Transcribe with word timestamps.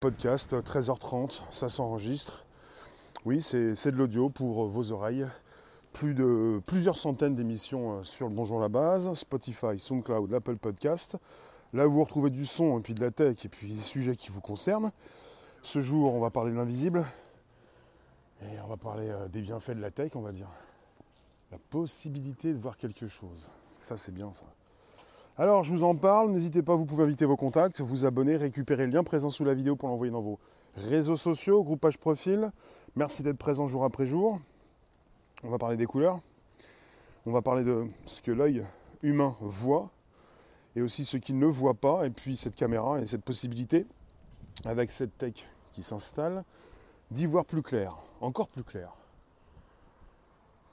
Podcast, 0.00 0.54
13h30, 0.54 1.40
ça 1.50 1.68
s'enregistre. 1.68 2.44
Oui, 3.24 3.42
c'est 3.42 3.90
de 3.90 3.96
l'audio 3.96 4.30
pour 4.30 4.62
euh, 4.62 4.68
vos 4.68 4.92
oreilles. 4.92 5.26
Plus 5.92 6.14
de 6.14 6.62
plusieurs 6.66 6.96
centaines 6.96 7.34
d'émissions 7.34 7.98
euh, 7.98 8.02
sur 8.04 8.28
le 8.28 8.34
Bonjour 8.36 8.60
la 8.60 8.68
base, 8.68 9.12
Spotify, 9.14 9.76
SoundCloud, 9.76 10.30
l'Apple 10.30 10.54
Podcast. 10.54 11.16
Là 11.72 11.84
vous 11.84 12.04
retrouvez 12.04 12.30
du 12.30 12.44
son 12.44 12.78
et 12.78 12.82
puis 12.82 12.94
de 12.94 13.00
la 13.00 13.10
tech 13.10 13.44
et 13.44 13.48
puis 13.48 13.72
des 13.72 13.82
sujets 13.82 14.14
qui 14.14 14.30
vous 14.30 14.40
concernent. 14.40 14.92
Ce 15.62 15.80
jour, 15.80 16.14
on 16.14 16.20
va 16.20 16.30
parler 16.30 16.52
de 16.52 16.56
l'invisible. 16.56 17.04
Et 18.42 18.60
on 18.64 18.68
va 18.68 18.76
parler 18.76 19.08
euh, 19.08 19.26
des 19.26 19.42
bienfaits 19.42 19.72
de 19.72 19.80
la 19.80 19.90
tech, 19.90 20.12
on 20.14 20.20
va 20.20 20.30
dire. 20.30 20.48
La 21.50 21.58
possibilité 21.70 22.52
de 22.52 22.58
voir 22.58 22.76
quelque 22.76 23.08
chose. 23.08 23.44
Ça, 23.80 23.96
c'est 23.96 24.12
bien 24.12 24.32
ça. 24.32 24.44
Alors, 25.40 25.62
je 25.62 25.70
vous 25.70 25.84
en 25.84 25.94
parle, 25.94 26.32
n'hésitez 26.32 26.62
pas, 26.62 26.74
vous 26.74 26.84
pouvez 26.84 27.04
inviter 27.04 27.24
vos 27.24 27.36
contacts, 27.36 27.80
vous 27.80 28.04
abonner, 28.04 28.36
récupérer 28.36 28.86
le 28.86 28.92
lien 28.92 29.04
présent 29.04 29.30
sous 29.30 29.44
la 29.44 29.54
vidéo 29.54 29.76
pour 29.76 29.88
l'envoyer 29.88 30.10
dans 30.10 30.20
vos 30.20 30.40
réseaux 30.74 31.14
sociaux, 31.14 31.62
groupage 31.62 31.96
profil. 31.96 32.50
Merci 32.96 33.22
d'être 33.22 33.38
présent 33.38 33.68
jour 33.68 33.84
après 33.84 34.04
jour. 34.04 34.40
On 35.44 35.48
va 35.48 35.58
parler 35.58 35.76
des 35.76 35.86
couleurs. 35.86 36.18
On 37.24 37.30
va 37.30 37.40
parler 37.40 37.62
de 37.62 37.84
ce 38.04 38.20
que 38.20 38.32
l'œil 38.32 38.66
humain 39.04 39.36
voit 39.38 39.90
et 40.74 40.82
aussi 40.82 41.04
ce 41.04 41.16
qu'il 41.16 41.38
ne 41.38 41.46
voit 41.46 41.74
pas. 41.74 42.04
Et 42.04 42.10
puis 42.10 42.36
cette 42.36 42.56
caméra 42.56 43.00
et 43.00 43.06
cette 43.06 43.22
possibilité, 43.22 43.86
avec 44.64 44.90
cette 44.90 45.16
tech 45.18 45.46
qui 45.72 45.84
s'installe, 45.84 46.42
d'y 47.12 47.26
voir 47.26 47.44
plus 47.44 47.62
clair, 47.62 47.96
encore 48.20 48.48
plus 48.48 48.64
clair. 48.64 48.92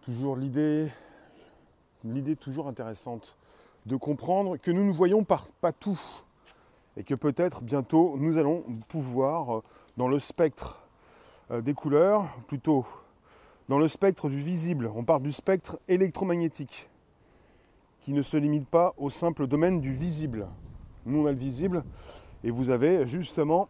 Toujours 0.02 0.36
l'idée, 0.36 0.88
l'idée 2.04 2.36
toujours 2.36 2.68
intéressante 2.68 3.38
de 3.86 3.96
comprendre 3.96 4.58
que 4.58 4.72
nous 4.72 4.84
ne 4.84 4.92
voyons 4.92 5.24
pas 5.24 5.72
tout 5.72 6.00
et 6.98 7.04
que 7.04 7.16
peut-être 7.16 7.62
bientôt 7.62 8.16
nous 8.18 8.38
allons 8.38 8.64
pouvoir, 8.88 9.58
euh, 9.58 9.64
dans 9.98 10.08
le 10.08 10.20
spectre 10.20 10.82
euh, 11.52 11.62
des 11.62 11.74
couleurs, 11.74 12.28
plutôt 12.48 12.86
dans 13.68 13.80
le 13.80 13.88
spectre 13.88 14.30
du 14.30 14.40
visible, 14.40 14.92
on 14.96 15.04
parle 15.04 15.24
du 15.24 15.32
spectre 15.32 15.80
électromagnétique, 15.88 16.90
qui 18.00 18.14
ne 18.14 18.22
se 18.22 18.38
limite 18.38 18.68
pas 18.68 18.94
au 18.98 19.10
simple 19.10 19.48
domaine 19.48 19.82
du 19.82 19.92
visible. 19.92 20.48
Nous, 21.06 21.24
on 21.24 21.26
a 21.26 21.32
le 21.32 21.38
visible, 21.38 21.84
et 22.44 22.52
vous 22.52 22.70
avez 22.70 23.08
justement 23.08 23.70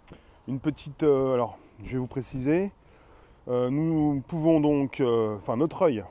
une 0.48 0.58
petite... 0.60 1.02
Euh, 1.02 1.34
alors, 1.34 1.58
je 1.82 1.92
vais 1.92 1.98
vous 1.98 2.06
préciser, 2.06 2.72
nous 3.48 4.24
pouvons 4.26 4.60
donc... 4.60 5.00
enfin, 5.36 5.56
notre 5.56 5.82
œil 5.82 6.02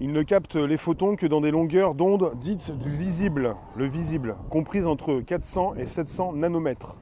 il 0.00 0.12
ne 0.12 0.22
capte 0.22 0.54
les 0.54 0.76
photons 0.76 1.16
que 1.16 1.26
dans 1.26 1.40
des 1.40 1.50
longueurs 1.50 1.94
d'onde 1.94 2.32
dites 2.36 2.70
du 2.78 2.90
visible, 2.90 3.56
le 3.76 3.86
visible, 3.86 4.36
comprise 4.48 4.86
entre 4.86 5.20
400 5.20 5.74
et 5.74 5.86
700 5.86 6.34
nanomètres. 6.34 6.96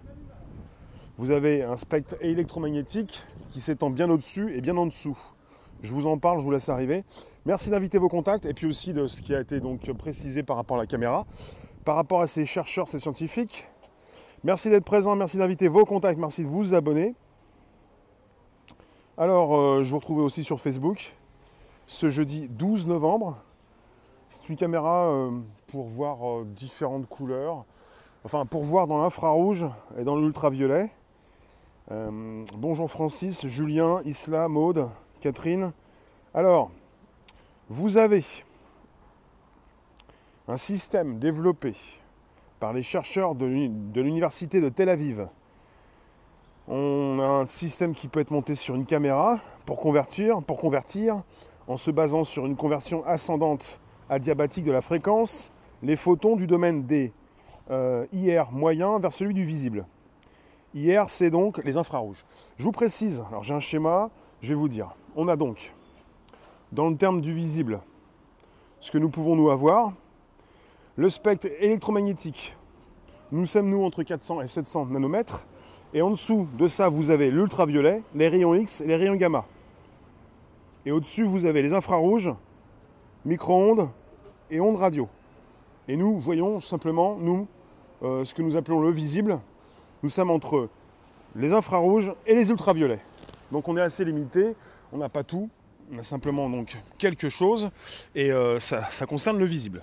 Vous 1.18 1.30
avez 1.30 1.62
un 1.62 1.76
spectre 1.76 2.14
électromagnétique 2.22 3.24
qui 3.50 3.60
s'étend 3.60 3.90
bien 3.90 4.08
au-dessus 4.08 4.56
et 4.56 4.62
bien 4.62 4.76
en 4.78 4.86
dessous. 4.86 5.18
Je 5.82 5.92
vous 5.92 6.06
en 6.06 6.16
parle, 6.16 6.38
je 6.38 6.44
vous 6.44 6.50
laisse 6.50 6.70
arriver. 6.70 7.04
Merci 7.44 7.68
d'inviter 7.68 7.98
vos 7.98 8.08
contacts 8.08 8.46
et 8.46 8.54
puis 8.54 8.66
aussi 8.66 8.94
de 8.94 9.06
ce 9.06 9.20
qui 9.20 9.34
a 9.34 9.40
été 9.40 9.60
donc 9.60 9.92
précisé 9.92 10.42
par 10.42 10.56
rapport 10.56 10.78
à 10.78 10.80
la 10.80 10.86
caméra, 10.86 11.26
par 11.84 11.96
rapport 11.96 12.22
à 12.22 12.26
ces 12.26 12.46
chercheurs, 12.46 12.88
ces 12.88 12.98
scientifiques. 12.98 13.68
Merci 14.42 14.70
d'être 14.70 14.84
présent, 14.84 15.16
merci 15.16 15.36
d'inviter 15.36 15.68
vos 15.68 15.84
contacts, 15.84 16.18
merci 16.18 16.44
de 16.44 16.48
vous 16.48 16.72
abonner. 16.74 17.14
Alors, 19.18 19.54
euh, 19.56 19.82
je 19.82 19.90
vous 19.90 19.98
retrouve 19.98 20.18
aussi 20.18 20.44
sur 20.44 20.60
Facebook 20.60 21.14
ce 21.86 22.10
jeudi 22.10 22.48
12 22.48 22.86
novembre. 22.86 23.36
C'est 24.28 24.48
une 24.48 24.56
caméra 24.56 25.06
euh, 25.06 25.30
pour 25.68 25.86
voir 25.86 26.28
euh, 26.28 26.44
différentes 26.44 27.08
couleurs, 27.08 27.64
enfin 28.24 28.44
pour 28.44 28.64
voir 28.64 28.86
dans 28.86 28.98
l'infrarouge 28.98 29.66
et 29.96 30.04
dans 30.04 30.16
l'ultraviolet. 30.16 30.90
Euh, 31.92 32.44
bonjour 32.56 32.90
Francis, 32.90 33.46
Julien, 33.46 34.00
Isla, 34.04 34.48
Maude, 34.48 34.88
Catherine. 35.20 35.72
Alors, 36.34 36.70
vous 37.68 37.98
avez 37.98 38.24
un 40.48 40.56
système 40.56 41.18
développé 41.18 41.74
par 42.58 42.72
les 42.72 42.82
chercheurs 42.82 43.36
de 43.36 43.46
l'université 43.46 44.60
de 44.60 44.68
Tel 44.68 44.88
Aviv. 44.88 45.28
On 46.68 47.20
a 47.20 47.26
un 47.26 47.46
système 47.46 47.94
qui 47.94 48.08
peut 48.08 48.18
être 48.18 48.32
monté 48.32 48.56
sur 48.56 48.74
une 48.74 48.86
caméra 48.86 49.38
pour 49.66 49.78
convertir, 49.78 50.42
pour 50.42 50.58
convertir 50.58 51.22
en 51.68 51.76
se 51.76 51.90
basant 51.90 52.24
sur 52.24 52.46
une 52.46 52.56
conversion 52.56 53.04
ascendante 53.06 53.80
adiabatique 54.08 54.64
de 54.64 54.72
la 54.72 54.82
fréquence, 54.82 55.52
les 55.82 55.96
photons 55.96 56.36
du 56.36 56.46
domaine 56.46 56.84
des 56.84 57.12
euh, 57.70 58.06
IR 58.12 58.52
moyen 58.52 58.98
vers 58.98 59.12
celui 59.12 59.34
du 59.34 59.44
visible. 59.44 59.86
IR, 60.74 61.08
c'est 61.08 61.30
donc 61.30 61.62
les 61.64 61.76
infrarouges. 61.76 62.24
Je 62.58 62.64
vous 62.64 62.72
précise, 62.72 63.24
alors 63.28 63.42
j'ai 63.42 63.54
un 63.54 63.60
schéma, 63.60 64.10
je 64.42 64.48
vais 64.48 64.54
vous 64.54 64.68
dire. 64.68 64.90
On 65.16 65.28
a 65.28 65.36
donc, 65.36 65.72
dans 66.72 66.88
le 66.88 66.96
terme 66.96 67.20
du 67.20 67.32
visible, 67.32 67.80
ce 68.80 68.90
que 68.90 68.98
nous 68.98 69.08
pouvons 69.08 69.34
nous 69.34 69.50
avoir, 69.50 69.92
le 70.96 71.08
spectre 71.08 71.48
électromagnétique. 71.60 72.56
Nous 73.32 73.44
sommes, 73.44 73.68
nous, 73.68 73.82
entre 73.82 74.02
400 74.02 74.42
et 74.42 74.46
700 74.46 74.86
nanomètres. 74.86 75.46
Et 75.92 76.02
en 76.02 76.10
dessous 76.10 76.46
de 76.58 76.66
ça, 76.66 76.88
vous 76.88 77.10
avez 77.10 77.30
l'ultraviolet, 77.30 78.02
les 78.14 78.28
rayons 78.28 78.54
X 78.54 78.80
et 78.80 78.86
les 78.86 78.96
rayons 78.96 79.16
gamma. 79.16 79.44
Et 80.86 80.92
au-dessus, 80.92 81.24
vous 81.24 81.46
avez 81.46 81.62
les 81.62 81.74
infrarouges, 81.74 82.30
micro-ondes 83.24 83.90
et 84.52 84.60
ondes 84.60 84.76
radio. 84.76 85.08
Et 85.88 85.96
nous 85.96 86.16
voyons 86.16 86.60
simplement, 86.60 87.16
nous, 87.16 87.48
euh, 88.04 88.22
ce 88.22 88.32
que 88.32 88.40
nous 88.40 88.56
appelons 88.56 88.80
le 88.80 88.92
visible. 88.92 89.40
Nous 90.04 90.08
sommes 90.08 90.30
entre 90.30 90.68
les 91.34 91.54
infrarouges 91.54 92.14
et 92.24 92.36
les 92.36 92.50
ultraviolets. 92.50 93.00
Donc 93.50 93.66
on 93.66 93.76
est 93.76 93.80
assez 93.80 94.04
limité, 94.04 94.54
on 94.92 94.98
n'a 94.98 95.08
pas 95.08 95.24
tout, 95.24 95.50
on 95.92 95.98
a 95.98 96.04
simplement 96.04 96.48
donc 96.48 96.78
quelque 96.98 97.28
chose, 97.28 97.70
et 98.14 98.30
euh, 98.30 98.60
ça, 98.60 98.84
ça, 98.88 99.06
concerne 99.06 99.38
le 99.38 99.44
visible. 99.44 99.82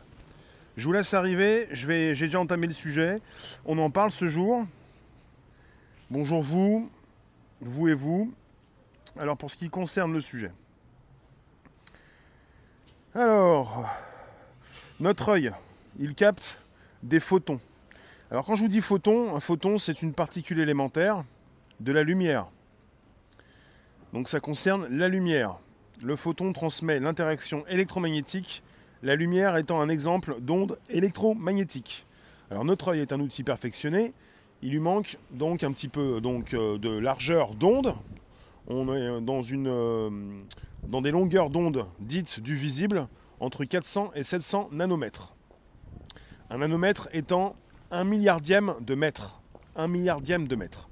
Je 0.78 0.86
vous 0.86 0.94
laisse 0.94 1.14
arriver, 1.14 1.68
j'ai 1.72 2.14
déjà 2.14 2.40
entamé 2.40 2.66
le 2.66 2.74
sujet, 2.74 3.20
on 3.66 3.78
en 3.78 3.90
parle 3.90 4.10
ce 4.10 4.26
jour. 4.28 4.64
Bonjour 6.10 6.42
vous, 6.42 6.90
vous 7.60 7.90
et 7.90 7.94
vous. 7.94 8.34
Alors 9.20 9.36
pour 9.36 9.52
ce 9.52 9.58
qui 9.58 9.70
concerne 9.70 10.14
le 10.14 10.22
sujet. 10.22 10.52
Alors, 13.16 13.88
notre 15.00 15.30
œil, 15.30 15.52
il 16.00 16.16
capte 16.16 16.60
des 17.04 17.20
photons. 17.20 17.60
Alors 18.32 18.44
quand 18.44 18.56
je 18.56 18.64
vous 18.64 18.68
dis 18.68 18.82
photon, 18.82 19.36
un 19.36 19.40
photon 19.40 19.78
c'est 19.78 20.02
une 20.02 20.14
particule 20.14 20.60
élémentaire 20.60 21.24
de 21.80 21.92
la 21.92 22.02
lumière. 22.02 22.48
Donc 24.14 24.28
ça 24.28 24.40
concerne 24.40 24.88
la 24.88 25.10
lumière. 25.10 25.58
Le 26.02 26.16
photon 26.16 26.54
transmet 26.54 27.00
l'interaction 27.00 27.64
électromagnétique, 27.68 28.64
la 29.04 29.16
lumière 29.16 29.58
étant 29.58 29.80
un 29.80 29.90
exemple 29.90 30.38
d'onde 30.40 30.80
électromagnétique. 30.90 32.08
Alors 32.50 32.66
notre 32.66 32.88
œil 32.88 33.02
est 33.02 33.14
un 33.14 33.20
outil 33.20 33.44
perfectionné, 33.44 34.12
il 34.64 34.72
lui 34.72 34.80
manque 34.80 35.20
donc 35.30 35.64
un 35.64 35.72
petit 35.72 35.88
peu 35.88 36.20
donc, 36.20 36.56
euh, 36.56 36.80
de 36.80 36.90
largeur 36.90 37.54
d'onde. 37.54 37.94
On 38.68 38.92
est 38.96 39.22
dans 39.22 39.44
une, 39.44 39.68
euh, 39.68 40.10
dans 40.88 41.02
des 41.02 41.12
longueurs 41.12 41.50
d'onde 41.50 41.86
dites 42.00 42.40
du 42.40 42.56
visible 42.56 43.08
entre 43.40 43.66
400 43.66 44.12
et 44.16 44.24
700 44.24 44.70
nanomètres. 44.72 45.36
Un 46.50 46.60
nanomètre 46.60 47.10
étant 47.14 47.56
un 47.92 48.04
milliardième 48.04 48.76
de 48.82 48.96
mètre. 48.96 49.42
Un 49.76 49.88
milliardième 49.88 50.48
de 50.48 50.56
mètre. 50.56 50.90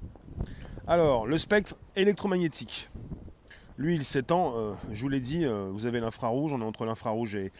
Alors, 0.86 1.26
le 1.26 1.38
spectre 1.38 1.76
électromagnétique. 1.94 2.90
Lui, 3.78 3.94
il 3.94 4.04
s'étend, 4.04 4.56
euh, 4.56 4.72
je 4.92 5.00
vous 5.00 5.08
l'ai 5.08 5.20
dit, 5.20 5.44
euh, 5.44 5.70
vous 5.72 5.86
avez 5.86 6.00
l'infrarouge, 6.00 6.52
on 6.52 6.60
est 6.60 6.64
entre 6.64 6.84
l'infrarouge 6.84 7.36
et... 7.36 7.52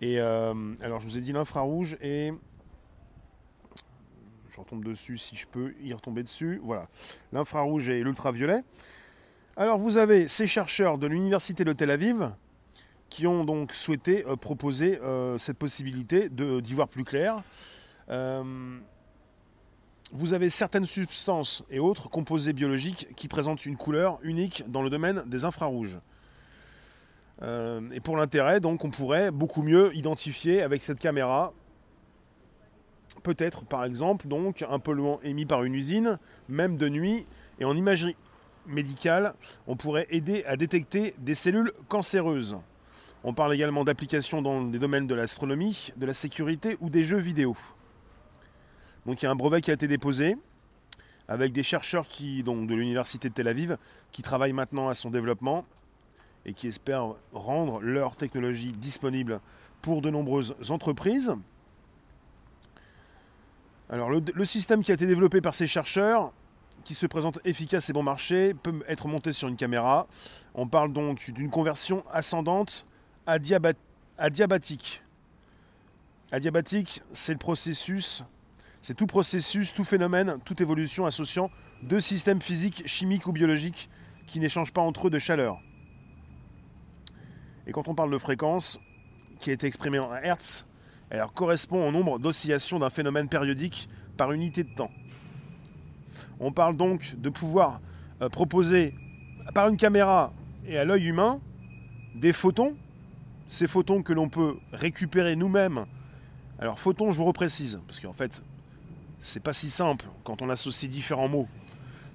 et 0.00 0.20
euh, 0.20 0.74
alors, 0.80 1.00
je 1.00 1.06
vous 1.06 1.18
ai 1.18 1.20
dit 1.20 1.32
l'infrarouge 1.32 1.96
et... 2.00 2.32
Je 4.50 4.60
retombe 4.60 4.84
dessus 4.84 5.16
si 5.16 5.36
je 5.36 5.46
peux 5.46 5.74
y 5.80 5.92
retomber 5.92 6.22
dessus. 6.22 6.60
Voilà. 6.62 6.88
L'infrarouge 7.32 7.88
et 7.88 8.02
l'ultraviolet. 8.02 8.62
Alors 9.56 9.78
vous 9.78 9.98
avez 9.98 10.28
ces 10.28 10.46
chercheurs 10.46 10.96
de 10.96 11.08
l'Université 11.08 11.64
de 11.64 11.72
Tel 11.72 11.90
Aviv 11.90 12.30
qui 13.08 13.26
ont 13.26 13.44
donc 13.44 13.72
souhaité 13.72 14.24
euh, 14.26 14.36
proposer 14.36 15.00
euh, 15.02 15.36
cette 15.38 15.58
possibilité 15.58 16.28
d'y 16.28 16.74
voir 16.74 16.86
plus 16.86 17.04
clair. 17.04 17.42
Euh, 18.08 18.78
vous 20.12 20.34
avez 20.34 20.48
certaines 20.48 20.84
substances 20.84 21.64
et 21.68 21.80
autres 21.80 22.08
composés 22.08 22.52
biologiques 22.52 23.08
qui 23.16 23.26
présentent 23.26 23.66
une 23.66 23.76
couleur 23.76 24.20
unique 24.22 24.64
dans 24.68 24.82
le 24.82 24.90
domaine 24.90 25.24
des 25.26 25.44
infrarouges. 25.44 25.98
et 27.42 28.00
pour 28.00 28.16
l'intérêt, 28.16 28.60
donc, 28.60 28.84
on 28.84 28.90
pourrait 28.90 29.30
beaucoup 29.30 29.62
mieux 29.62 29.94
identifier 29.96 30.62
avec 30.62 30.82
cette 30.82 30.98
caméra 30.98 31.52
peut-être 33.22 33.64
par 33.64 33.84
exemple 33.84 34.26
donc 34.26 34.64
un 34.68 34.78
polluant 34.78 35.20
émis 35.22 35.46
par 35.46 35.62
une 35.64 35.74
usine, 35.74 36.18
même 36.48 36.76
de 36.76 36.88
nuit, 36.88 37.26
et 37.60 37.64
en 37.64 37.76
imagerie 37.76 38.16
médicale, 38.70 39.34
on 39.66 39.76
pourrait 39.76 40.06
aider 40.10 40.44
à 40.44 40.56
détecter 40.56 41.14
des 41.18 41.34
cellules 41.34 41.72
cancéreuses. 41.88 42.56
On 43.22 43.34
parle 43.34 43.52
également 43.54 43.84
d'applications 43.84 44.40
dans 44.40 44.64
les 44.64 44.78
domaines 44.78 45.06
de 45.06 45.14
l'astronomie, 45.14 45.92
de 45.96 46.06
la 46.06 46.14
sécurité 46.14 46.76
ou 46.80 46.88
des 46.88 47.02
jeux 47.02 47.18
vidéo. 47.18 47.56
Donc 49.06 49.20
il 49.20 49.26
y 49.26 49.28
a 49.28 49.30
un 49.30 49.36
brevet 49.36 49.60
qui 49.60 49.70
a 49.70 49.74
été 49.74 49.86
déposé 49.88 50.36
avec 51.28 51.52
des 51.52 51.62
chercheurs 51.62 52.06
qui, 52.06 52.42
de 52.42 52.74
l'université 52.74 53.28
de 53.28 53.34
Tel 53.34 53.48
Aviv 53.48 53.76
qui 54.10 54.22
travaillent 54.22 54.52
maintenant 54.52 54.88
à 54.88 54.94
son 54.94 55.10
développement 55.10 55.64
et 56.44 56.54
qui 56.54 56.66
espèrent 56.66 57.14
rendre 57.32 57.80
leur 57.80 58.16
technologie 58.16 58.72
disponible 58.72 59.40
pour 59.82 60.02
de 60.02 60.10
nombreuses 60.10 60.54
entreprises. 60.70 61.32
Alors 63.90 64.10
le, 64.10 64.44
système 64.44 64.82
qui 64.82 64.92
a 64.92 64.94
été 64.94 65.06
développé 65.06 65.40
par 65.40 65.54
ces 65.54 65.66
chercheurs, 65.66 66.32
qui 66.84 66.94
se 66.94 67.06
présente 67.06 67.38
efficace 67.44 67.90
et 67.90 67.92
bon 67.92 68.02
marché, 68.02 68.54
peut 68.54 68.82
être 68.88 69.08
monté 69.08 69.32
sur 69.32 69.48
une 69.48 69.56
caméra. 69.56 70.06
On 70.54 70.66
parle 70.66 70.92
donc 70.92 71.30
d'une 71.30 71.50
conversion 71.50 72.04
ascendante 72.12 72.86
adiabatique. 73.26 75.02
Adiabatique, 76.32 77.02
c'est 77.12 77.32
le 77.32 77.38
processus 77.38 78.24
c'est 78.82 78.94
tout 78.94 79.06
processus, 79.06 79.74
tout 79.74 79.84
phénomène, 79.84 80.38
toute 80.44 80.60
évolution 80.60 81.04
associant 81.04 81.50
deux 81.82 82.00
systèmes 82.00 82.40
physiques, 82.40 82.82
chimiques 82.86 83.26
ou 83.26 83.32
biologiques 83.32 83.90
qui 84.26 84.40
n'échangent 84.40 84.72
pas 84.72 84.80
entre 84.80 85.08
eux 85.08 85.10
de 85.10 85.18
chaleur. 85.18 85.60
Et 87.66 87.72
quand 87.72 87.88
on 87.88 87.94
parle 87.94 88.10
de 88.10 88.18
fréquence, 88.18 88.80
qui 89.38 89.50
est 89.50 89.64
exprimée 89.64 89.98
en 89.98 90.14
Hertz, 90.14 90.66
elle 91.10 91.22
correspond 91.34 91.86
au 91.86 91.92
nombre 91.92 92.18
d'oscillations 92.18 92.78
d'un 92.78 92.90
phénomène 92.90 93.28
périodique 93.28 93.88
par 94.16 94.32
unité 94.32 94.64
de 94.64 94.74
temps. 94.74 94.90
On 96.38 96.52
parle 96.52 96.76
donc 96.76 97.16
de 97.18 97.28
pouvoir 97.28 97.80
euh, 98.22 98.28
proposer 98.28 98.94
par 99.54 99.68
une 99.68 99.76
caméra 99.76 100.32
et 100.66 100.78
à 100.78 100.84
l'œil 100.84 101.08
humain 101.08 101.40
des 102.14 102.32
photons, 102.32 102.76
ces 103.48 103.66
photons 103.66 104.02
que 104.02 104.12
l'on 104.12 104.28
peut 104.28 104.56
récupérer 104.72 105.36
nous-mêmes. 105.36 105.86
Alors 106.58 106.78
photons, 106.78 107.10
je 107.10 107.18
vous 107.18 107.24
reprécise, 107.24 107.80
parce 107.86 108.00
qu'en 108.00 108.12
fait, 108.12 108.42
c'est 109.20 109.42
pas 109.42 109.52
si 109.52 109.70
simple 109.70 110.06
quand 110.24 110.42
on 110.42 110.50
associe 110.50 110.90
différents 110.90 111.28
mots 111.28 111.48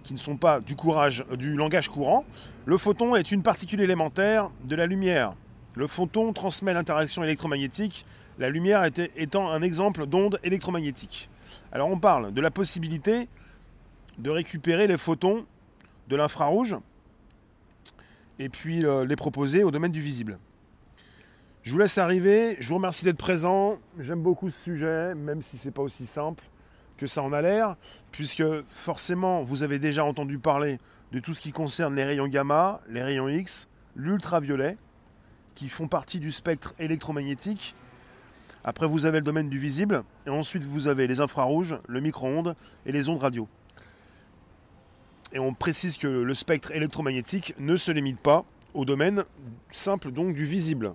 qui 0.03 0.13
ne 0.13 0.19
sont 0.19 0.37
pas 0.37 0.59
du, 0.59 0.75
courage, 0.75 1.25
du 1.37 1.55
langage 1.55 1.89
courant. 1.89 2.25
Le 2.65 2.77
photon 2.77 3.15
est 3.15 3.31
une 3.31 3.41
particule 3.41 3.81
élémentaire 3.81 4.51
de 4.67 4.75
la 4.75 4.85
lumière. 4.85 5.33
Le 5.73 5.87
photon 5.87 6.31
transmet 6.31 6.73
l'interaction 6.73 7.23
électromagnétique, 7.23 8.05
la 8.37 8.49
lumière 8.49 8.87
étant 9.15 9.49
un 9.49 9.61
exemple 9.63 10.05
d'onde 10.05 10.39
électromagnétique. 10.43 11.29
Alors 11.71 11.89
on 11.89 11.97
parle 11.97 12.33
de 12.33 12.41
la 12.41 12.51
possibilité 12.51 13.27
de 14.17 14.29
récupérer 14.29 14.87
les 14.87 14.97
photons 14.97 15.45
de 16.07 16.15
l'infrarouge 16.15 16.75
et 18.39 18.49
puis 18.49 18.85
euh, 18.85 19.05
les 19.05 19.15
proposer 19.15 19.63
au 19.63 19.71
domaine 19.71 19.91
du 19.91 20.01
visible. 20.01 20.37
Je 21.63 21.71
vous 21.71 21.79
laisse 21.79 21.97
arriver, 21.97 22.57
je 22.59 22.69
vous 22.69 22.75
remercie 22.75 23.05
d'être 23.05 23.17
présent, 23.17 23.79
j'aime 23.99 24.21
beaucoup 24.21 24.49
ce 24.49 24.59
sujet, 24.59 25.15
même 25.15 25.41
si 25.41 25.57
ce 25.57 25.67
n'est 25.67 25.71
pas 25.71 25.81
aussi 25.81 26.05
simple 26.05 26.43
que 26.97 27.07
ça 27.07 27.21
en 27.21 27.33
a 27.33 27.41
l'air, 27.41 27.75
puisque 28.11 28.43
forcément 28.69 29.41
vous 29.43 29.63
avez 29.63 29.79
déjà 29.79 30.05
entendu 30.05 30.37
parler 30.37 30.79
de 31.11 31.19
tout 31.19 31.33
ce 31.33 31.41
qui 31.41 31.51
concerne 31.51 31.95
les 31.95 32.03
rayons 32.03 32.27
gamma, 32.27 32.81
les 32.87 33.01
rayons 33.01 33.27
X, 33.27 33.67
l'ultraviolet, 33.95 34.77
qui 35.55 35.69
font 35.69 35.87
partie 35.87 36.19
du 36.19 36.31
spectre 36.31 36.73
électromagnétique. 36.79 37.75
Après 38.63 38.87
vous 38.87 39.05
avez 39.05 39.19
le 39.19 39.25
domaine 39.25 39.49
du 39.49 39.57
visible, 39.57 40.03
et 40.25 40.29
ensuite 40.29 40.63
vous 40.63 40.87
avez 40.87 41.07
les 41.07 41.19
infrarouges, 41.19 41.77
le 41.87 41.99
micro-ondes 41.99 42.55
et 42.85 42.91
les 42.91 43.09
ondes 43.09 43.21
radio. 43.21 43.47
Et 45.33 45.39
on 45.39 45.53
précise 45.53 45.97
que 45.97 46.07
le 46.07 46.33
spectre 46.33 46.71
électromagnétique 46.71 47.55
ne 47.59 47.75
se 47.75 47.91
limite 47.91 48.19
pas 48.19 48.45
au 48.73 48.85
domaine 48.85 49.23
simple 49.71 50.11
donc 50.11 50.33
du 50.33 50.45
visible. 50.45 50.93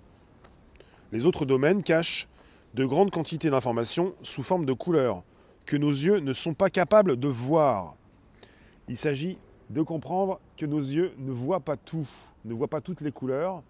Les 1.11 1.25
autres 1.25 1.45
domaines 1.45 1.83
cachent 1.83 2.27
de 2.73 2.85
grandes 2.85 3.11
quantités 3.11 3.49
d'informations 3.49 4.13
sous 4.21 4.43
forme 4.43 4.65
de 4.65 4.73
couleurs, 4.73 5.23
que 5.65 5.75
nos 5.75 5.89
yeux 5.89 6.19
ne 6.19 6.33
sont 6.33 6.53
pas 6.53 6.69
capables 6.69 7.19
de 7.19 7.27
voir. 7.27 7.95
Il 8.87 8.97
s'agit 8.97 9.37
de 9.69 9.81
comprendre 9.81 10.39
que 10.57 10.65
nos 10.65 10.79
yeux 10.79 11.13
ne 11.17 11.31
voient 11.31 11.59
pas 11.59 11.77
tout, 11.77 12.07
ne 12.45 12.53
voient 12.53 12.67
pas 12.67 12.81
toutes 12.81 13.01
les 13.01 13.11
couleurs, 13.11 13.61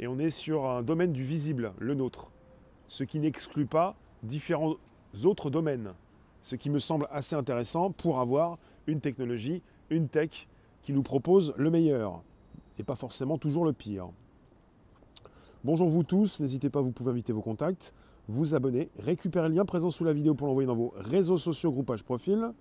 et 0.00 0.06
on 0.06 0.18
est 0.18 0.30
sur 0.30 0.66
un 0.66 0.82
domaine 0.82 1.12
du 1.12 1.22
visible, 1.22 1.72
le 1.78 1.94
nôtre, 1.94 2.30
ce 2.88 3.04
qui 3.04 3.20
n'exclut 3.20 3.66
pas 3.66 3.94
différents 4.22 4.74
autres 5.24 5.50
domaines, 5.50 5.92
ce 6.42 6.56
qui 6.56 6.70
me 6.70 6.78
semble 6.78 7.06
assez 7.12 7.36
intéressant 7.36 7.90
pour 7.90 8.18
avoir 8.20 8.58
une 8.86 9.00
technologie, 9.00 9.62
une 9.90 10.08
tech 10.08 10.48
qui 10.82 10.92
nous 10.92 11.02
propose 11.02 11.54
le 11.56 11.70
meilleur, 11.70 12.22
et 12.78 12.82
pas 12.82 12.96
forcément 12.96 13.38
toujours 13.38 13.64
le 13.64 13.72
pire. 13.72 14.08
Bonjour 15.62 15.88
vous 15.88 16.02
tous, 16.02 16.40
n'hésitez 16.40 16.68
pas, 16.70 16.80
vous 16.80 16.92
pouvez 16.92 17.10
inviter 17.10 17.32
vos 17.32 17.42
contacts 17.42 17.94
vous 18.28 18.54
abonner, 18.54 18.88
récupérer 18.98 19.48
le 19.48 19.54
lien 19.54 19.64
présent 19.64 19.90
sous 19.90 20.04
la 20.04 20.12
vidéo 20.12 20.34
pour 20.34 20.46
l'envoyer 20.46 20.66
dans 20.66 20.74
vos 20.74 20.94
réseaux 20.96 21.36
sociaux, 21.36 21.72
groupage 21.72 22.02
profil. 22.02 22.52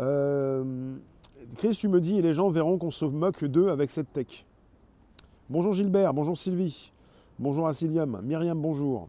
Euh, 0.00 0.96
Chris, 1.56 1.76
tu 1.78 1.88
me 1.88 2.00
dis, 2.00 2.18
et 2.18 2.22
les 2.22 2.34
gens 2.34 2.48
verront 2.48 2.78
qu'on 2.78 2.90
se 2.90 3.04
moque 3.04 3.44
d'eux 3.44 3.68
avec 3.68 3.90
cette 3.90 4.12
tech. 4.12 4.44
Bonjour 5.48 5.72
Gilbert, 5.72 6.14
bonjour 6.14 6.36
Sylvie, 6.36 6.92
bonjour 7.38 7.68
Asilium, 7.68 8.20
Myriam, 8.22 8.60
bonjour. 8.60 9.08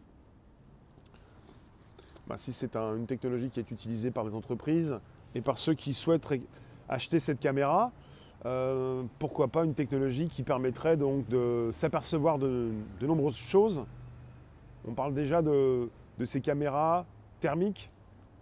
Bah, 2.26 2.36
si 2.36 2.52
c'est 2.52 2.76
une 2.76 3.06
technologie 3.06 3.50
qui 3.50 3.60
est 3.60 3.70
utilisée 3.70 4.10
par 4.10 4.24
les 4.24 4.34
entreprises 4.34 4.98
et 5.34 5.40
par 5.40 5.58
ceux 5.58 5.74
qui 5.74 5.92
souhaitent 5.94 6.26
acheter 6.88 7.18
cette 7.18 7.40
caméra, 7.40 7.92
euh, 8.46 9.02
pourquoi 9.18 9.48
pas 9.48 9.64
une 9.64 9.74
technologie 9.74 10.28
qui 10.28 10.42
permettrait 10.42 10.96
donc 10.96 11.26
de 11.28 11.70
s'apercevoir 11.72 12.38
de, 12.38 12.72
nombreuses 13.00 13.36
choses 13.36 13.84
on 14.86 14.92
parle 14.92 15.14
déjà 15.14 15.40
de, 15.40 15.88
ces 16.24 16.42
caméras 16.42 17.06
thermiques 17.40 17.90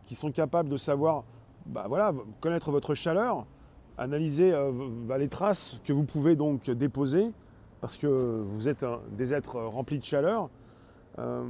qui 0.05 0.17
sont 0.17 0.33
capables 0.33 0.69
de 0.69 0.77
savoir, 0.77 1.23
bah 1.67 1.85
voilà, 1.89 2.13
connaître 2.41 2.73
votre 2.73 2.95
chaleur, 2.95 3.47
analyser 3.97 4.53
euh, 4.53 4.73
bah, 5.07 5.19
les 5.19 5.29
traces 5.29 5.81
que 5.85 5.93
vous 5.93 6.03
pouvez 6.03 6.35
donc 6.35 6.69
déposer 6.69 7.31
parce 7.81 7.97
que 7.97 8.07
vous 8.07 8.69
êtes 8.69 8.85
des 9.13 9.35
êtres 9.35 9.61
remplis 9.61 9.99
de 9.99 10.05
chaleur. 10.05 10.49
Euh, 11.19 11.45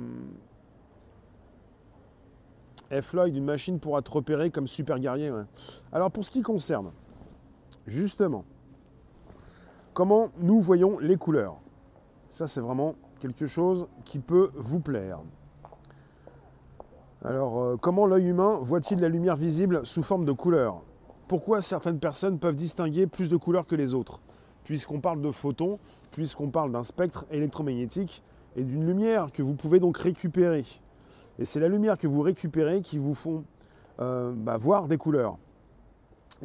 F. 3.00 3.14
Lloyd, 3.14 3.34
une 3.34 3.44
machine 3.44 3.78
pourra 3.80 4.00
être 4.00 4.12
repérée 4.14 4.50
comme 4.50 4.66
super 4.66 4.98
guerrier. 4.98 5.32
Alors 5.92 6.10
pour 6.10 6.24
ce 6.24 6.30
qui 6.30 6.42
concerne, 6.42 6.90
justement, 7.86 8.44
comment 9.94 10.30
nous 10.38 10.60
voyons 10.60 10.98
les 10.98 11.16
couleurs 11.16 11.60
Ça 12.28 12.46
c'est 12.46 12.60
vraiment 12.60 12.94
quelque 13.18 13.46
chose 13.46 13.86
qui 14.04 14.18
peut 14.18 14.50
vous 14.54 14.80
plaire. 14.80 15.20
Alors, 17.24 17.60
euh, 17.60 17.76
comment 17.76 18.04
l'œil 18.04 18.26
humain 18.26 18.58
voit-il 18.60 18.98
la 18.98 19.08
lumière 19.08 19.36
visible 19.36 19.86
sous 19.86 20.02
forme 20.02 20.24
de 20.24 20.32
couleurs? 20.32 20.82
Pourquoi 21.28 21.60
certaines 21.60 22.00
personnes 22.00 22.40
peuvent 22.40 22.56
distinguer 22.56 23.06
plus 23.06 23.30
de 23.30 23.36
couleurs 23.36 23.64
que 23.64 23.76
les 23.76 23.94
autres? 23.94 24.20
Puisqu'on 24.64 25.00
parle 25.00 25.20
de 25.20 25.30
photons, 25.30 25.78
puisqu'on 26.10 26.50
parle 26.50 26.72
d'un 26.72 26.82
spectre 26.82 27.24
électromagnétique 27.30 28.24
et 28.56 28.64
d'une 28.64 28.84
lumière 28.84 29.30
que 29.30 29.40
vous 29.40 29.54
pouvez 29.54 29.78
donc 29.78 29.98
récupérer. 29.98 30.64
Et 31.42 31.44
c'est 31.44 31.60
la 31.60 31.68
lumière 31.68 31.98
que 31.98 32.06
vous 32.06 32.22
récupérez 32.22 32.80
qui 32.80 32.98
vous 32.98 33.14
font 33.14 33.44
euh, 34.00 34.32
bah, 34.34 34.56
voir 34.56 34.86
des 34.86 34.96
couleurs. 34.96 35.36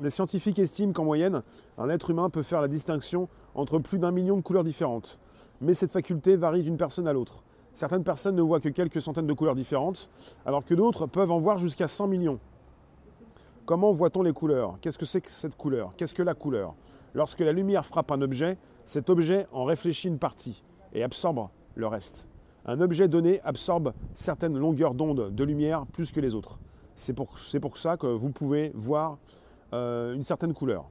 Les 0.01 0.09
scientifiques 0.09 0.59
estiment 0.59 0.91
qu'en 0.91 1.05
moyenne, 1.05 1.43
un 1.77 1.89
être 1.89 2.09
humain 2.09 2.29
peut 2.29 2.43
faire 2.43 2.61
la 2.61 2.67
distinction 2.67 3.29
entre 3.55 3.79
plus 3.79 3.99
d'un 3.99 4.11
million 4.11 4.35
de 4.35 4.41
couleurs 4.41 4.63
différentes 4.65 5.19
mais 5.61 5.73
cette 5.73 5.91
faculté 5.91 6.35
varie 6.35 6.61
d'une 6.61 6.77
personne 6.77 7.07
à 7.07 7.13
l'autre. 7.13 7.43
Certaines 7.73 8.03
personnes 8.03 8.35
ne 8.35 8.41
voient 8.41 8.59
que 8.59 8.69
quelques 8.69 9.01
centaines 9.01 9.27
de 9.27 9.33
couleurs 9.33 9.55
différentes, 9.55 10.09
alors 10.45 10.63
que 10.63 10.73
d'autres 10.73 11.05
peuvent 11.05 11.31
en 11.31 11.39
voir 11.39 11.57
jusqu'à 11.57 11.87
100 11.87 12.07
millions. 12.07 12.39
Comment 13.65 13.91
voit-on 13.91 14.23
les 14.23 14.33
couleurs? 14.33 14.77
Qu'est-ce 14.81 14.97
que 14.97 15.05
c'est 15.05 15.21
que 15.21 15.31
cette 15.31 15.55
couleur? 15.55 15.93
Qu'est-ce 15.97 16.15
que 16.15 16.23
la 16.23 16.33
couleur? 16.33 16.73
Lorsque 17.13 17.39
la 17.39 17.51
lumière 17.51 17.85
frappe 17.85 18.11
un 18.11 18.21
objet, 18.21 18.57
cet 18.85 19.09
objet 19.09 19.47
en 19.51 19.65
réfléchit 19.65 20.07
une 20.07 20.19
partie 20.19 20.63
et 20.93 21.03
absorbe 21.03 21.49
le 21.75 21.87
reste. 21.87 22.27
Un 22.69 22.81
objet 22.81 23.07
donné 23.07 23.39
absorbe 23.41 23.93
certaines 24.13 24.57
longueurs 24.57 24.93
d'onde 24.93 25.33
de 25.33 25.43
lumière 25.45 25.85
plus 25.85 26.11
que 26.11 26.19
les 26.19 26.35
autres. 26.35 26.59
C'est 26.95 27.13
pour, 27.13 27.77
ça 27.77 27.95
que 27.95 28.07
vous 28.07 28.29
pouvez 28.29 28.71
voir 28.75 29.19
euh, 29.73 30.13
une 30.13 30.23
certaine 30.23 30.53
couleur. 30.53 30.89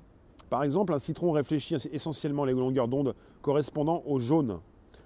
Par 0.49 0.63
exemple, 0.63 0.95
un 0.95 0.99
citron 0.99 1.33
réfléchit 1.33 1.77
essentiellement 1.93 2.47
les 2.47 2.55
longueurs 2.55 2.89
d'onde 2.89 3.15
correspondant 3.43 4.03
au 4.07 4.19
jaune, 4.19 4.61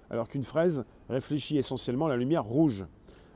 alors 0.09 0.29
qu'une 0.29 0.43
fraise 0.43 0.85
réfléchit 1.09 1.57
essentiellement 1.57 2.07
la 2.07 2.15
lumière 2.15 2.45
rouge. 2.45 2.85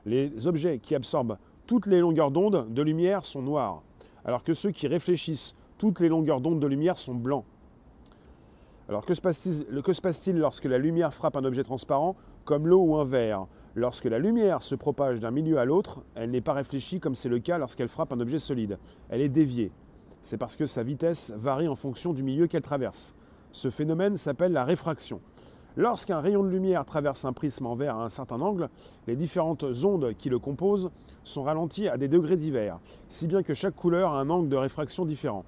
Les 0.06 0.48
objets 0.48 0.80
qui 0.80 0.96
absorbent 0.96 1.38
toutes 1.66 1.88
les 1.88 2.00
longueurs 2.00 2.32
d'onde 2.32 2.74
de 2.74 2.82
lumière 2.84 3.26
sont 3.26 3.42
noirs, 3.42 3.82
alors 4.24 4.44
que 4.44 4.54
ceux 4.54 4.72
qui 4.72 4.88
réfléchissent 4.88 5.56
toutes 5.78 6.00
les 6.00 6.08
longueurs 6.08 6.40
d'onde 6.40 6.60
de 6.60 6.68
lumière 6.68 6.98
sont 6.98 7.16
blancs. 7.16 7.44
Alors 8.88 9.04
que 9.04 9.16
se 9.16 9.22
passe-t-il 9.22 10.38
lorsque 10.38 10.66
la 10.66 10.78
lumière 10.78 11.12
frappe 11.12 11.36
un 11.38 11.44
objet 11.44 11.64
transparent, 11.64 12.16
comme 12.46 12.68
l'eau 12.68 12.82
ou 12.82 12.96
un 12.96 13.04
verre 13.04 13.48
Lorsque 13.76 14.06
la 14.06 14.20
lumière 14.20 14.62
se 14.62 14.76
propage 14.76 15.20
d'un 15.20 15.32
milieu 15.32 15.58
à 15.58 15.66
l'autre, 15.66 16.02
elle 16.16 16.32
n'est 16.32 16.40
pas 16.40 16.54
réfléchie 16.54 17.02
comme 17.02 17.14
c'est 17.14 17.28
le 17.28 17.40
cas 17.40 17.58
lorsqu'elle 17.58 17.90
frappe 17.90 18.14
un 18.14 18.22
objet 18.22 18.40
solide. 18.40 18.80
Elle 19.10 19.20
est 19.20 19.28
déviée 19.28 19.74
c'est 20.26 20.38
parce 20.38 20.56
que 20.56 20.66
sa 20.66 20.82
vitesse 20.82 21.32
varie 21.38 21.68
en 21.68 21.76
fonction 21.76 22.12
du 22.12 22.24
milieu 22.24 22.48
qu'elle 22.48 22.64
traverse. 22.64 23.16
Ce 23.52 23.70
phénomène 23.70 24.16
s'appelle 24.16 24.54
la 24.54 24.66
réfraction. 24.66 25.22
Lorsqu'un 25.78 26.20
rayon 26.20 26.42
de 26.42 26.50
lumière 26.50 26.84
traverse 26.84 27.26
un 27.26 27.34
prisme 27.34 27.68
en 27.68 27.76
verre 27.76 27.98
à 27.98 28.06
un 28.06 28.10
certain 28.10 28.42
angle, 28.42 28.70
les 29.06 29.16
différentes 29.16 29.64
ondes 29.84 30.16
qui 30.18 30.30
le 30.30 30.40
composent 30.40 30.90
sont 31.24 31.44
ralenties 31.44 31.88
à 31.88 31.98
des 31.98 32.08
degrés 32.08 32.38
divers, 32.38 32.80
si 33.08 33.28
bien 33.28 33.44
que 33.44 33.54
chaque 33.54 33.76
couleur 33.76 34.14
a 34.14 34.20
un 34.20 34.32
angle 34.32 34.50
de 34.50 34.56
réfraction 34.56 35.06
différent. 35.06 35.46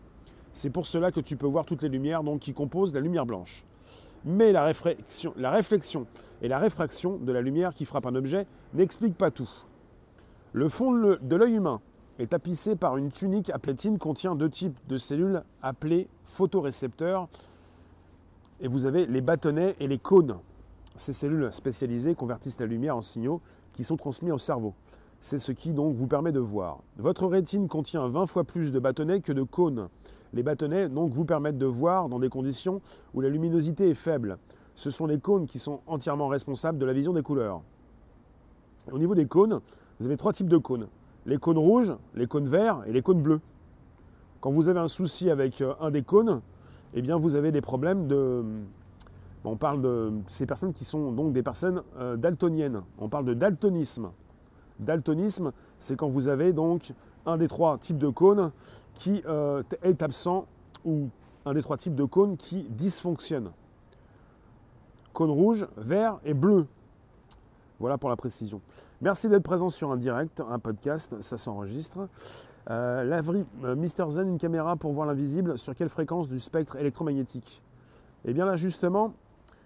C'est 0.53 0.69
pour 0.69 0.85
cela 0.85 1.11
que 1.11 1.21
tu 1.21 1.37
peux 1.37 1.47
voir 1.47 1.65
toutes 1.65 1.81
les 1.81 1.89
lumières 1.89 2.21
qui 2.39 2.53
composent 2.53 2.93
la 2.93 2.99
lumière 2.99 3.25
blanche. 3.25 3.65
Mais 4.29 4.51
la 4.51 4.65
réflexion, 4.65 6.05
et 6.41 6.49
la 6.49 6.59
réfraction 6.59 7.15
de 7.15 7.31
la 7.31 7.39
lumière 7.39 7.73
qui 7.73 7.85
frappe 7.85 8.07
un 8.07 8.15
objet 8.15 8.45
n'expliquent 8.73 9.17
pas 9.17 9.31
tout. 9.31 9.49
Le 10.51 10.67
fond 10.67 10.91
de 10.91 11.35
l'œil 11.37 11.53
humain 11.53 11.79
est 12.19 12.31
tapissé 12.31 12.75
par 12.75 12.97
une 12.97 13.09
tunique 13.09 13.49
à 13.51 13.57
platine 13.57 13.97
contient 13.97 14.35
deux 14.35 14.49
types 14.49 14.77
de 14.89 14.97
cellules 14.97 15.43
appelées 15.61 16.09
photorécepteurs 16.25 17.29
et 18.59 18.67
vous 18.67 18.85
avez 18.85 19.05
les 19.05 19.21
bâtonnets 19.21 19.77
et 19.79 19.87
les 19.87 19.97
cônes. 19.97 20.37
Ces 20.97 21.13
cellules 21.13 21.47
spécialisées 21.53 22.13
convertissent 22.13 22.59
la 22.59 22.65
lumière 22.65 22.97
en 22.97 23.01
signaux 23.01 23.39
qui 23.71 23.85
sont 23.85 23.95
transmis 23.95 24.31
au 24.33 24.37
cerveau. 24.37 24.73
C'est 25.19 25.39
ce 25.39 25.51
qui 25.51 25.73
donc 25.73 25.95
vous 25.95 26.07
permet 26.07 26.31
de 26.31 26.39
voir. 26.39 26.83
Votre 26.97 27.25
rétine 27.27 27.67
contient 27.67 28.07
20 28.07 28.27
fois 28.27 28.43
plus 28.43 28.71
de 28.71 28.79
bâtonnets 28.79 29.19
que 29.21 29.33
de 29.33 29.43
cônes. 29.43 29.89
Les 30.33 30.43
bâtonnets 30.43 30.89
donc 30.89 31.11
vous 31.11 31.25
permettent 31.25 31.57
de 31.57 31.65
voir 31.65 32.07
dans 32.07 32.19
des 32.19 32.29
conditions 32.29 32.81
où 33.13 33.21
la 33.21 33.29
luminosité 33.29 33.89
est 33.89 33.95
faible. 33.95 34.37
Ce 34.75 34.91
sont 34.91 35.07
les 35.07 35.19
cônes 35.19 35.47
qui 35.47 35.57
sont 35.57 35.81
entièrement 35.87 36.27
responsables 36.27 36.77
de 36.77 36.85
la 36.85 36.93
vision 36.93 37.13
des 37.13 37.23
couleurs. 37.23 37.63
Au 38.91 38.99
niveau 38.99 39.15
des 39.15 39.25
cônes, 39.25 39.59
vous 39.99 40.05
avez 40.05 40.17
trois 40.17 40.33
types 40.33 40.47
de 40.47 40.57
cônes. 40.57 40.87
Les 41.25 41.37
cônes 41.37 41.57
rouges, 41.57 41.93
les 42.13 42.27
cônes 42.27 42.47
verts 42.47 42.83
et 42.85 42.93
les 42.93 43.01
cônes 43.01 43.21
bleus. 43.21 43.41
Quand 44.39 44.51
vous 44.51 44.69
avez 44.69 44.79
un 44.79 44.87
souci 44.87 45.31
avec 45.31 45.61
euh, 45.61 45.73
un 45.81 45.89
des 45.89 46.03
cônes, 46.03 46.41
eh 46.93 47.01
bien 47.01 47.17
vous 47.17 47.35
avez 47.35 47.51
des 47.51 47.61
problèmes 47.61 48.07
de... 48.07 48.43
On 49.43 49.55
parle 49.55 49.81
de 49.81 50.11
ces 50.27 50.45
personnes 50.45 50.73
qui 50.73 50.83
sont 50.83 51.11
donc 51.11 51.31
des 51.31 51.41
personnes 51.41 51.81
euh, 51.97 52.17
daltoniennes. 52.17 52.81
On 52.99 53.09
parle 53.09 53.25
de 53.25 53.33
daltonisme. 53.33 54.09
Daltonisme, 54.79 55.51
c'est 55.79 55.95
quand 55.95 56.07
vous 56.07 56.27
avez 56.27 56.53
donc 56.53 56.93
un 57.25 57.37
des 57.37 57.47
trois 57.47 57.77
types 57.77 57.97
de 57.97 58.09
cônes 58.09 58.51
qui 58.93 59.21
euh, 59.25 59.63
est 59.81 60.01
absent 60.01 60.45
ou 60.85 61.09
un 61.45 61.53
des 61.53 61.61
trois 61.61 61.77
types 61.77 61.95
de 61.95 62.03
cônes 62.05 62.37
qui 62.37 62.63
dysfonctionne. 62.69 63.51
Cône 65.13 65.31
rouge, 65.31 65.67
vert 65.77 66.19
et 66.23 66.33
bleu. 66.33 66.67
Voilà 67.79 67.97
pour 67.97 68.09
la 68.09 68.15
précision. 68.15 68.61
Merci 69.01 69.29
d'être 69.29 69.43
présent 69.43 69.69
sur 69.69 69.91
un 69.91 69.97
direct, 69.97 70.41
un 70.47 70.59
podcast, 70.59 71.15
ça 71.21 71.37
s'enregistre. 71.37 72.07
Euh, 72.69 73.21
euh, 73.63 73.75
Mister 73.75 74.05
Zen, 74.09 74.27
une 74.27 74.37
caméra 74.37 74.75
pour 74.75 74.91
voir 74.93 75.07
l'invisible, 75.07 75.57
sur 75.57 75.73
quelle 75.75 75.89
fréquence 75.89 76.27
du 76.27 76.39
spectre 76.39 76.75
électromagnétique? 76.75 77.61
Eh 78.25 78.33
bien 78.33 78.45
là 78.45 78.55
justement, 78.55 79.13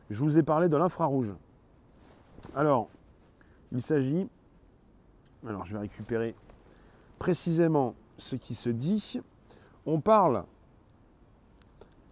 je 0.09 0.21
vous 0.23 0.37
ai 0.37 0.43
parlé 0.43 0.69
de 0.69 0.77
l'infrarouge. 0.77 1.33
Alors, 2.55 2.89
il 3.71 3.81
s'agit, 3.81 4.29
alors 5.47 5.65
je 5.65 5.73
vais 5.73 5.79
récupérer 5.79 6.35
précisément 7.19 7.95
ce 8.17 8.35
qui 8.35 8.55
se 8.55 8.69
dit. 8.69 9.19
On 9.85 9.99
parle 9.99 10.45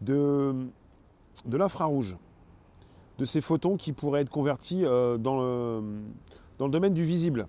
de, 0.01 0.53
l'infrarouge, 1.45 2.17
de 3.17 3.25
ces 3.25 3.41
photons 3.41 3.77
qui 3.77 3.93
pourraient 3.93 4.21
être 4.21 4.29
convertis 4.29 4.85
euh, 4.85 5.17
dans, 5.17 5.41
le, 5.41 6.69
domaine 6.69 6.93
du 6.93 7.03
visible. 7.03 7.47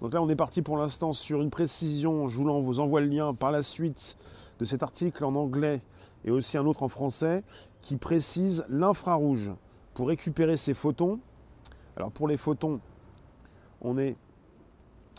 Donc 0.00 0.14
là, 0.14 0.22
on 0.22 0.28
est 0.28 0.36
parti 0.36 0.62
pour 0.62 0.76
l'instant 0.76 1.12
sur 1.12 1.42
une 1.42 1.50
précision. 1.50 2.26
Je 2.26 2.40
vous 2.40 2.80
envoie 2.80 3.00
le 3.00 3.08
lien 3.08 3.34
par 3.34 3.50
la 3.50 3.62
suite 3.62 4.16
de 4.58 4.64
cet 4.64 4.82
article 4.82 5.24
en 5.24 5.34
anglais 5.34 5.80
et 6.24 6.30
aussi 6.30 6.56
un 6.56 6.66
autre 6.66 6.82
en 6.82 6.88
français 6.88 7.42
qui 7.80 7.96
précise 7.96 8.64
l'infrarouge 8.68 9.52
pour 9.94 10.08
récupérer 10.08 10.56
ces 10.56 10.74
photons. 10.74 11.18
Alors 11.96 12.12
pour 12.12 12.28
les 12.28 12.36
photons, 12.36 12.80
on 13.80 13.98
est 13.98 14.16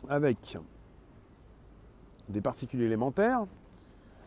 avec 0.08 0.58
des 2.29 2.41
particules 2.41 2.82
élémentaires, 2.82 3.46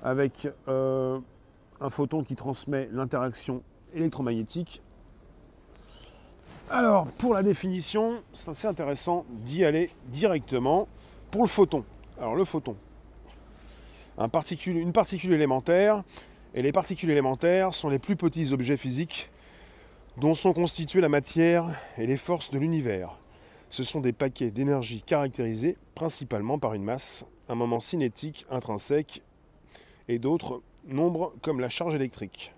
avec 0.02 0.48
euh, 0.68 1.18
un 1.80 1.90
photon 1.90 2.22
qui 2.22 2.34
transmet 2.34 2.88
l'interaction 2.92 3.62
électromagnétique 3.94 4.82
alors, 6.70 7.06
pour 7.18 7.34
la 7.34 7.42
définition, 7.42 8.22
c'est 8.32 8.48
assez 8.48 8.66
intéressant 8.66 9.26
d'y 9.28 9.64
aller 9.64 9.90
directement 10.06 10.88
pour 11.30 11.42
le 11.42 11.48
photon. 11.48 11.84
Alors, 12.18 12.34
le 12.34 12.44
photon, 12.44 12.76
une 14.18 14.92
particule 14.92 15.32
élémentaire, 15.32 16.02
et 16.54 16.62
les 16.62 16.72
particules 16.72 17.10
élémentaires 17.10 17.74
sont 17.74 17.88
les 17.88 17.98
plus 17.98 18.16
petits 18.16 18.52
objets 18.52 18.76
physiques 18.76 19.30
dont 20.18 20.34
sont 20.34 20.52
constituées 20.52 21.00
la 21.00 21.08
matière 21.08 21.66
et 21.98 22.06
les 22.06 22.16
forces 22.16 22.50
de 22.50 22.58
l'univers. 22.58 23.18
Ce 23.72 23.84
sont 23.84 24.00
des 24.00 24.12
paquets 24.12 24.50
d'énergie 24.50 25.00
caractérisés 25.00 25.78
principalement 25.94 26.58
par 26.58 26.74
une 26.74 26.84
masse, 26.84 27.24
un 27.48 27.54
moment 27.54 27.80
cinétique 27.80 28.44
intrinsèque 28.50 29.22
et 30.08 30.18
d'autres 30.18 30.60
nombres 30.86 31.32
comme 31.40 31.58
la 31.58 31.70
charge 31.70 31.94
électrique. 31.94 32.52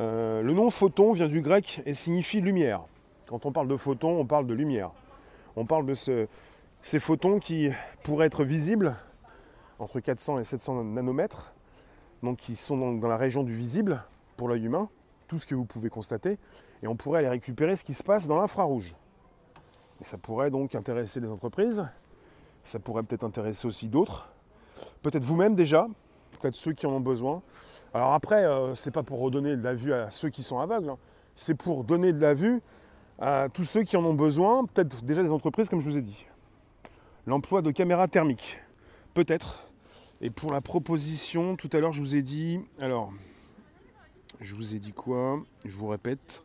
Euh, 0.00 0.42
le 0.42 0.52
nom 0.52 0.68
photon 0.70 1.12
vient 1.12 1.28
du 1.28 1.42
grec 1.42 1.80
et 1.86 1.94
signifie 1.94 2.40
lumière. 2.40 2.88
Quand 3.28 3.46
on 3.46 3.52
parle 3.52 3.68
de 3.68 3.76
photons, 3.76 4.18
on 4.18 4.26
parle 4.26 4.48
de 4.48 4.54
lumière. 4.54 4.90
On 5.54 5.64
parle 5.64 5.86
de 5.86 5.94
ces 5.94 6.98
photons 6.98 7.38
qui 7.38 7.70
pourraient 8.02 8.26
être 8.26 8.42
visibles 8.42 8.96
entre 9.78 10.00
400 10.00 10.40
et 10.40 10.44
700 10.44 10.82
nanomètres, 10.86 11.54
donc 12.24 12.38
qui 12.38 12.56
sont 12.56 12.96
dans, 12.96 13.08
la 13.08 13.16
région 13.16 13.44
du 13.44 13.54
visible 13.54 14.02
pour 14.36 14.48
l'œil 14.48 14.64
humain, 14.64 14.88
tout 15.28 15.38
ce 15.38 15.46
que 15.46 15.54
vous 15.54 15.66
pouvez 15.66 15.88
constater, 15.88 16.36
et 16.82 16.88
on 16.88 16.96
pourrait 16.96 17.20
aller 17.20 17.28
récupérer 17.28 17.76
ce 17.76 17.84
qui 17.84 17.94
se 17.94 18.02
passe 18.02 18.26
dans 18.26 18.38
l'infrarouge. 18.40 18.96
Ça 20.00 20.18
pourrait 20.18 20.50
donc 20.50 20.74
intéresser 20.74 21.20
les 21.20 21.30
entreprises, 21.30 21.86
ça 22.62 22.78
pourrait 22.78 23.02
peut-être 23.02 23.24
intéresser 23.24 23.66
aussi 23.66 23.88
d'autres, 23.88 24.28
peut-être 25.02 25.24
vous-même 25.24 25.54
déjà, 25.54 25.86
peut-être 26.38 26.54
ceux 26.54 26.72
qui 26.72 26.86
en 26.86 26.92
ont 26.92 27.00
besoin. 27.00 27.42
Alors 27.94 28.12
après, 28.12 28.44
euh, 28.44 28.74
c'est 28.74 28.90
pas 28.90 29.02
pour 29.02 29.20
redonner 29.20 29.56
de 29.56 29.62
la 29.62 29.74
vue 29.74 29.92
à 29.92 30.10
ceux 30.10 30.28
qui 30.28 30.42
sont 30.42 30.58
aveugles, 30.58 30.90
hein. 30.90 30.98
c'est 31.34 31.54
pour 31.54 31.84
donner 31.84 32.12
de 32.12 32.20
la 32.20 32.34
vue 32.34 32.60
à 33.18 33.48
tous 33.52 33.64
ceux 33.64 33.82
qui 33.82 33.96
en 33.96 34.04
ont 34.04 34.14
besoin, 34.14 34.66
peut-être 34.66 35.02
déjà 35.02 35.22
des 35.22 35.32
entreprises 35.32 35.68
comme 35.68 35.80
je 35.80 35.88
vous 35.88 35.98
ai 35.98 36.02
dit. 36.02 36.26
L'emploi 37.26 37.62
de 37.62 37.70
caméras 37.70 38.08
thermiques, 38.08 38.60
peut-être. 39.14 39.66
Et 40.20 40.30
pour 40.30 40.52
la 40.52 40.60
proposition, 40.60 41.56
tout 41.56 41.70
à 41.72 41.80
l'heure 41.80 41.92
je 41.92 42.00
vous 42.00 42.16
ai 42.16 42.22
dit, 42.22 42.60
alors, 42.80 43.12
je 44.40 44.54
vous 44.54 44.74
ai 44.74 44.78
dit 44.78 44.92
quoi? 44.92 45.42
Je 45.64 45.74
vous 45.76 45.88
répète. 45.88 46.42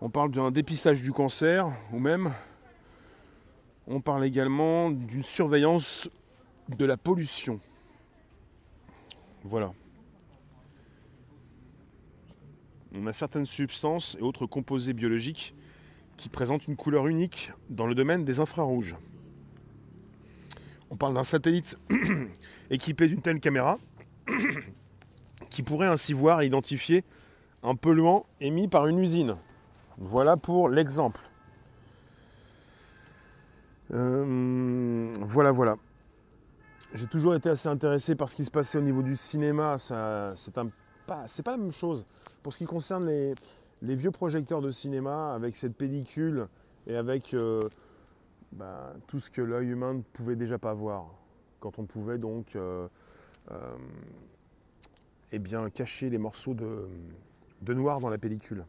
On 0.00 0.10
parle 0.10 0.30
d'un 0.30 0.50
dépistage 0.50 1.02
du 1.02 1.12
cancer, 1.12 1.70
ou 1.92 1.98
même, 1.98 2.32
on 3.86 4.00
parle 4.00 4.24
également 4.24 4.90
d'une 4.90 5.22
surveillance 5.22 6.08
de 6.68 6.84
la 6.84 6.96
pollution. 6.96 7.60
Voilà. 9.42 9.72
on 12.94 13.06
a 13.06 13.12
certaines 13.12 13.46
substances 13.46 14.16
et 14.18 14.22
autres 14.22 14.46
composés 14.46 14.92
biologiques 14.92 15.54
qui 16.16 16.28
présentent 16.28 16.66
une 16.66 16.76
couleur 16.76 17.06
unique 17.06 17.52
dans 17.68 17.86
le 17.86 17.94
domaine 17.94 18.24
des 18.24 18.40
infrarouges. 18.40 18.96
On 20.90 20.96
parle 20.96 21.14
d'un 21.14 21.24
satellite 21.24 21.78
équipé 22.70 23.06
d'une 23.06 23.22
telle 23.22 23.40
caméra 23.40 23.78
qui 25.50 25.62
pourrait 25.62 25.86
ainsi 25.86 26.12
voir 26.12 26.42
et 26.42 26.46
identifier 26.46 27.04
un 27.62 27.74
polluant 27.74 28.26
émis 28.40 28.68
par 28.68 28.86
une 28.86 28.98
usine. 28.98 29.36
Voilà 30.02 30.38
pour 30.38 30.70
l'exemple. 30.70 31.20
Euh, 33.92 35.12
voilà, 35.20 35.52
voilà. 35.52 35.76
J'ai 36.94 37.06
toujours 37.06 37.34
été 37.34 37.50
assez 37.50 37.68
intéressé 37.68 38.14
par 38.14 38.30
ce 38.30 38.34
qui 38.34 38.44
se 38.44 38.50
passait 38.50 38.78
au 38.78 38.82
niveau 38.82 39.02
du 39.02 39.14
cinéma. 39.14 39.76
C'est 39.76 40.52
pas 40.54 41.50
la 41.50 41.56
même 41.58 41.70
chose. 41.70 42.06
Pour 42.42 42.54
ce 42.54 42.58
qui 42.58 42.64
concerne 42.64 43.06
les, 43.06 43.34
vieux 43.94 44.10
projecteurs 44.10 44.62
de 44.62 44.70
cinéma, 44.70 45.34
avec 45.34 45.54
cette 45.54 45.76
pellicule 45.76 46.48
et 46.86 46.96
avec 46.96 47.34
euh, 47.34 47.60
bah, 48.52 48.94
tout 49.06 49.20
ce 49.20 49.28
que 49.28 49.42
l'œil 49.42 49.68
humain 49.68 49.92
ne 49.92 50.00
pouvait 50.00 50.36
déjà 50.36 50.58
pas 50.58 50.72
voir, 50.72 51.08
quand 51.60 51.78
on 51.78 51.84
pouvait 51.84 52.16
donc 52.16 52.56
euh, 52.56 52.88
eh 55.30 55.40
cacher 55.74 56.08
les 56.08 56.18
morceaux 56.18 56.54
de 56.54 57.74
noir 57.74 58.00
dans 58.00 58.08
la 58.08 58.16
pellicule. 58.18 58.64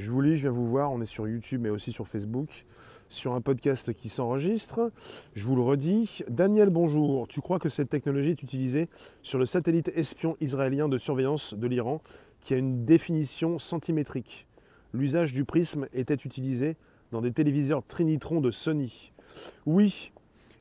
Je 0.00 0.10
vous 0.10 0.22
lis, 0.22 0.36
je 0.36 0.40
viens 0.40 0.50
vous 0.50 0.66
voir, 0.66 0.90
on 0.90 1.02
est 1.02 1.04
sur 1.04 1.28
YouTube 1.28 1.60
mais 1.60 1.68
aussi 1.68 1.92
sur 1.92 2.08
Facebook 2.08 2.64
sur 3.10 3.34
un 3.34 3.42
podcast 3.42 3.92
qui 3.92 4.08
s'enregistre. 4.08 4.92
Je 5.34 5.44
vous 5.44 5.56
le 5.56 5.60
redis. 5.60 6.22
Daniel, 6.26 6.70
bonjour. 6.70 7.28
Tu 7.28 7.42
crois 7.42 7.58
que 7.58 7.68
cette 7.68 7.90
technologie 7.90 8.30
est 8.30 8.42
utilisée 8.42 8.88
sur 9.20 9.38
le 9.38 9.44
satellite 9.44 9.90
espion 9.94 10.38
israélien 10.40 10.88
de 10.88 10.96
surveillance 10.96 11.52
de 11.52 11.66
l'Iran 11.66 12.00
qui 12.40 12.54
a 12.54 12.56
une 12.56 12.86
définition 12.86 13.58
centimétrique? 13.58 14.46
L'usage 14.94 15.34
du 15.34 15.44
prisme 15.44 15.86
était 15.92 16.14
utilisé 16.14 16.76
dans 17.12 17.20
des 17.20 17.32
téléviseurs 17.32 17.82
Trinitron 17.86 18.40
de 18.40 18.50
Sony. 18.50 19.12
Oui, 19.66 20.12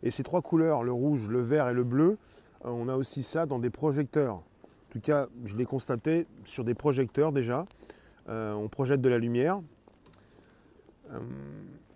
et 0.03 0.11
ces 0.11 0.23
trois 0.23 0.41
couleurs, 0.41 0.83
le 0.83 0.91
rouge, 0.91 1.29
le 1.29 1.39
vert 1.39 1.69
et 1.69 1.73
le 1.73 1.85
bleu, 1.85 2.17
on 2.65 2.89
a 2.89 2.97
aussi 2.97 3.23
ça 3.23 3.45
dans 3.45 3.59
des 3.59 3.69
projecteurs. 3.69 4.35
En 4.35 4.91
tout 4.91 4.99
cas, 4.99 5.27
je 5.45 5.55
l'ai 5.55 5.65
constaté 5.65 6.25
sur 6.43 6.65
des 6.65 6.73
projecteurs 6.73 7.31
déjà. 7.31 7.63
Euh, 8.29 8.53
on 8.53 8.69
projette 8.69 9.01
de 9.01 9.09
la 9.09 9.17
lumière. 9.17 9.61
Euh, 11.11 11.19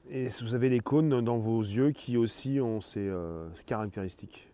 et 0.09 0.27
vous 0.41 0.55
avez 0.55 0.69
les 0.69 0.79
cônes 0.79 1.21
dans 1.21 1.37
vos 1.37 1.61
yeux 1.61 1.91
qui 1.91 2.17
aussi 2.17 2.59
ont 2.59 2.81
ces 2.81 3.11
caractéristiques. 3.65 4.51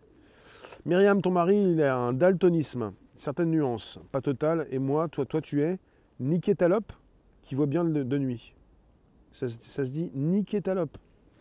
Myriam, 0.86 1.20
ton 1.20 1.30
mari, 1.30 1.72
il 1.72 1.82
a 1.82 1.96
un 1.96 2.12
daltonisme, 2.12 2.92
certaines 3.14 3.50
nuances, 3.50 3.98
pas 4.12 4.22
total, 4.22 4.66
et 4.70 4.78
moi, 4.78 5.08
toi, 5.08 5.26
tu 5.42 5.62
es 5.62 5.78
nikétalope, 6.20 6.92
qui 7.42 7.54
voit 7.54 7.66
bien 7.66 7.84
de, 7.84 8.18
nuit. 8.18 8.54
Ça, 9.32 9.48
ça, 9.48 9.84
se 9.84 9.90
dit 9.90 10.10
nikétalope. 10.14 10.96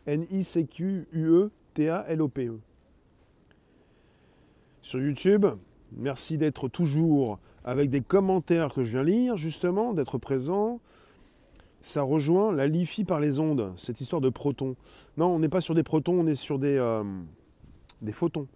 N-I-C-Q-U-E-T-A-L-O-P-E. 0.05 1.51
-E. 2.51 2.60
Sur 4.81 5.01
YouTube, 5.01 5.46
merci 5.91 6.38
d'être 6.38 6.67
toujours 6.67 7.39
avec 7.63 7.89
des 7.89 8.01
commentaires 8.01 8.73
que 8.73 8.83
je 8.83 8.91
viens 8.91 9.03
lire, 9.03 9.37
justement, 9.37 9.93
d'être 9.93 10.17
présent. 10.17 10.79
Ça 11.81 12.01
rejoint 12.01 12.51
la 12.51 12.67
LiFi 12.67 13.05
par 13.05 13.19
les 13.19 13.39
ondes, 13.39 13.73
cette 13.77 14.01
histoire 14.01 14.21
de 14.21 14.29
protons. 14.29 14.75
Non, 15.17 15.27
on 15.27 15.39
n'est 15.39 15.49
pas 15.49 15.61
sur 15.61 15.75
des 15.75 15.83
protons, 15.83 16.19
on 16.19 16.27
est 16.27 16.35
sur 16.35 16.59
des, 16.59 16.77
euh, 16.77 17.03
photons. 18.11 18.47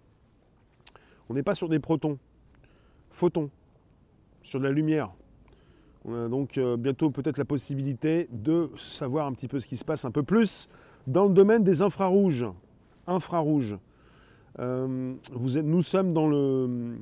On 1.30 1.34
n'est 1.34 1.42
pas 1.42 1.54
sur 1.54 1.68
des 1.68 1.78
protons, 1.78 2.18
photons, 3.10 3.50
sur 4.42 4.60
de 4.60 4.64
la 4.64 4.72
lumière. 4.72 5.10
On 6.04 6.26
a 6.26 6.28
donc 6.28 6.58
euh, 6.58 6.76
bientôt 6.76 7.10
peut-être 7.10 7.38
la 7.38 7.46
possibilité 7.46 8.28
de 8.30 8.70
savoir 8.78 9.26
un 9.26 9.32
petit 9.32 9.48
peu 9.48 9.58
ce 9.58 9.66
qui 9.66 9.78
se 9.78 9.86
passe 9.86 10.04
un 10.04 10.10
peu 10.10 10.22
plus 10.22 10.68
dans 11.06 11.24
le 11.24 11.32
domaine 11.32 11.64
des 11.64 11.80
infrarouges. 11.80 12.46
Infrarouges. 13.06 13.78
Euh, 14.58 15.14
nous 15.32 15.82
sommes 15.82 16.12
dans 16.12 16.28
le. 16.28 16.98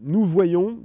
Nous 0.00 0.24
voyons 0.24 0.78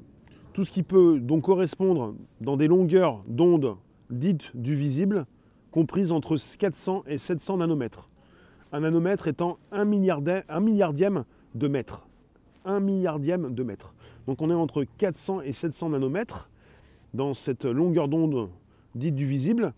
tout 0.54 0.64
ce 0.64 0.72
qui 0.72 0.84
peut 0.84 1.20
donc 1.20 1.44
correspondre 1.44 2.16
dans 2.42 2.58
des 2.58 2.68
longueurs 2.68 3.24
d'onde 3.28 3.78
dites 4.10 4.56
du 4.56 4.76
visible, 4.76 5.26
comprises 5.72 6.12
entre 6.12 6.36
400 6.58 7.04
et 7.08 7.18
700 7.18 7.58
nanomètres. 7.58 8.10
Un 8.72 8.82
nanomètre 8.82 9.28
étant 9.28 9.58
un, 9.72 9.82
un 9.82 10.60
milliardième 10.60 11.26
de 11.56 11.68
mètre. 11.68 12.08
Un 12.66 12.80
milliardième 12.80 13.54
de 13.54 13.64
mètre. 13.64 13.94
Donc 14.28 14.42
on 14.42 14.50
est 14.50 14.56
entre 14.56 14.86
400 14.98 15.42
et 15.42 15.52
700 15.52 15.90
nanomètres 15.90 16.50
dans 17.14 17.34
cette 17.34 17.66
longueur 17.66 18.08
d'onde 18.08 18.50
dite 18.96 19.16
du 19.16 19.26
visible, 19.26 19.74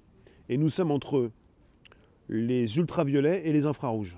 et 0.50 0.58
nous 0.58 0.70
sommes 0.70 0.92
entre 0.92 1.32
les 2.30 2.78
ultraviolets 2.78 3.48
et 3.48 3.54
les 3.54 3.66
infrarouges, 3.66 4.18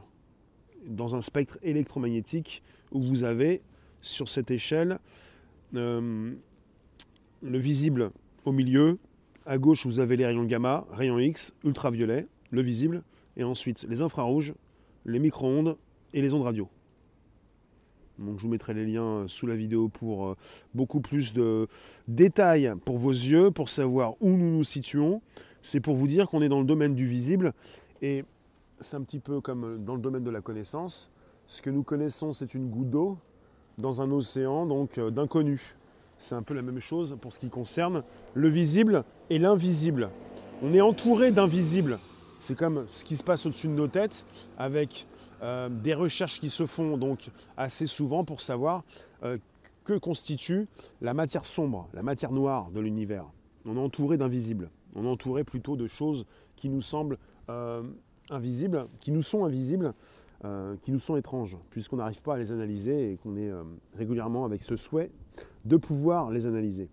dans 0.88 1.16
un 1.16 1.22
spectre 1.22 1.58
électromagnétique 1.64 2.64
où 2.92 3.02
vous 3.02 3.24
avez 3.24 3.62
sur 4.02 4.30
cette 4.30 4.52
échelle 4.52 5.00
le 5.74 6.38
visible 7.44 8.12
au 8.46 8.52
milieu, 8.52 8.98
à 9.46 9.58
gauche 9.58 9.86
vous 9.86 10.00
avez 10.00 10.16
les 10.16 10.26
rayons 10.26 10.46
gamma, 10.46 10.86
rayons 10.92 11.20
X, 11.20 11.54
ultraviolets, 11.64 12.28
le 12.52 12.62
visible, 12.62 13.04
et 13.38 13.44
ensuite 13.44 13.86
les 13.90 14.02
infrarouges, 14.02 14.54
les 15.06 15.20
micro-ondes 15.20 15.78
et 16.14 16.22
les 16.22 16.34
ondes 16.34 16.44
radio. 16.44 16.70
Donc 18.20 18.38
je 18.38 18.44
vous 18.44 18.50
mettrai 18.50 18.74
les 18.74 18.86
liens 18.86 19.26
sous 19.28 19.48
la 19.48 19.56
vidéo 19.56 19.90
pour 19.90 20.28
euh, 20.28 20.38
beaucoup 20.74 21.02
plus 21.02 21.34
de 21.34 21.68
détails 22.08 22.74
pour 22.86 22.98
vos 22.98 23.12
yeux, 23.12 23.50
pour 23.50 23.70
savoir 23.70 24.14
où 24.22 24.30
nous 24.30 24.52
nous 24.52 24.64
situons. 24.64 25.22
C'est 25.62 25.80
pour 25.80 25.96
vous 25.96 26.08
dire 26.08 26.28
qu'on 26.28 26.42
est 26.42 26.50
dans 26.50 26.60
le 26.60 26.66
domaine 26.66 26.94
du 26.94 27.08
visible 27.08 27.54
et 28.02 28.24
c'est 28.80 28.98
un 28.98 29.02
petit 29.02 29.20
peu 29.20 29.42
comme 29.42 29.84
dans 29.84 29.96
le 29.96 30.02
domaine 30.02 30.24
de 30.24 30.30
la 30.30 30.42
connaissance. 30.42 31.10
Ce 31.48 31.62
que 31.62 31.70
nous 31.70 31.84
connaissons, 31.84 32.34
c'est 32.34 32.54
une 32.54 32.70
goutte 32.70 32.90
d'eau 32.92 33.18
dans 33.78 34.02
un 34.02 34.12
océan 34.12 34.66
donc 34.66 34.98
euh, 34.98 35.10
d'inconnu. 35.10 35.76
C'est 36.18 36.36
un 36.36 36.44
peu 36.44 36.54
la 36.54 36.62
même 36.62 36.80
chose 36.80 37.18
pour 37.20 37.34
ce 37.34 37.40
qui 37.40 37.50
concerne 37.50 38.04
le 38.34 38.48
visible 38.48 39.04
et 39.30 39.40
l'invisible. 39.40 40.10
On 40.62 40.74
est 40.74 40.82
entouré 40.82 41.32
d'invisibles. 41.32 42.00
C'est 42.40 42.56
comme 42.56 42.86
ce 42.88 43.04
qui 43.04 43.16
se 43.16 43.24
passe 43.24 43.46
au-dessus 43.46 43.68
de 43.68 43.74
nos 43.74 43.88
têtes 43.88 44.26
avec 44.58 45.08
euh, 45.42 45.70
des 45.70 45.94
recherches 45.94 46.40
qui 46.40 46.50
se 46.50 46.66
font 46.66 46.98
donc 46.98 47.30
assez 47.58 47.86
souvent 47.86 48.24
pour 48.24 48.42
savoir 48.42 48.84
euh, 49.24 49.38
que 49.84 49.98
constitue 49.98 50.68
la 51.02 51.14
matière 51.14 51.46
sombre, 51.46 51.90
la 51.94 52.04
matière 52.04 52.32
noire 52.32 52.70
de 52.72 52.80
l'univers. 52.80 53.26
On 53.66 53.76
est 53.76 53.80
entouré 53.80 54.18
d'invisibles. 54.18 54.70
On 54.96 55.04
est 55.06 55.10
entouré 55.10 55.44
plutôt 55.44 55.76
de 55.76 55.88
choses 55.88 56.26
qui 56.56 56.70
nous 56.70 56.82
semblent 56.82 57.18
invisibles, 58.30 58.86
qui 59.02 59.12
nous 59.12 59.22
sont 59.22 59.44
invisibles, 59.44 59.94
qui 60.82 60.92
nous 60.92 61.00
sont 61.00 61.16
étranges, 61.16 61.58
puisqu'on 61.70 61.98
n'arrive 61.98 62.22
pas 62.22 62.36
à 62.36 62.38
les 62.38 62.52
analyser 62.52 63.14
et 63.14 63.18
qu'on 63.18 63.38
est 63.38 63.52
régulièrement 63.96 64.44
avec 64.44 64.62
ce 64.62 64.76
souhait 64.76 65.10
de 65.64 65.78
pouvoir 65.78 66.32
les 66.32 66.48
analyser. 66.48 66.90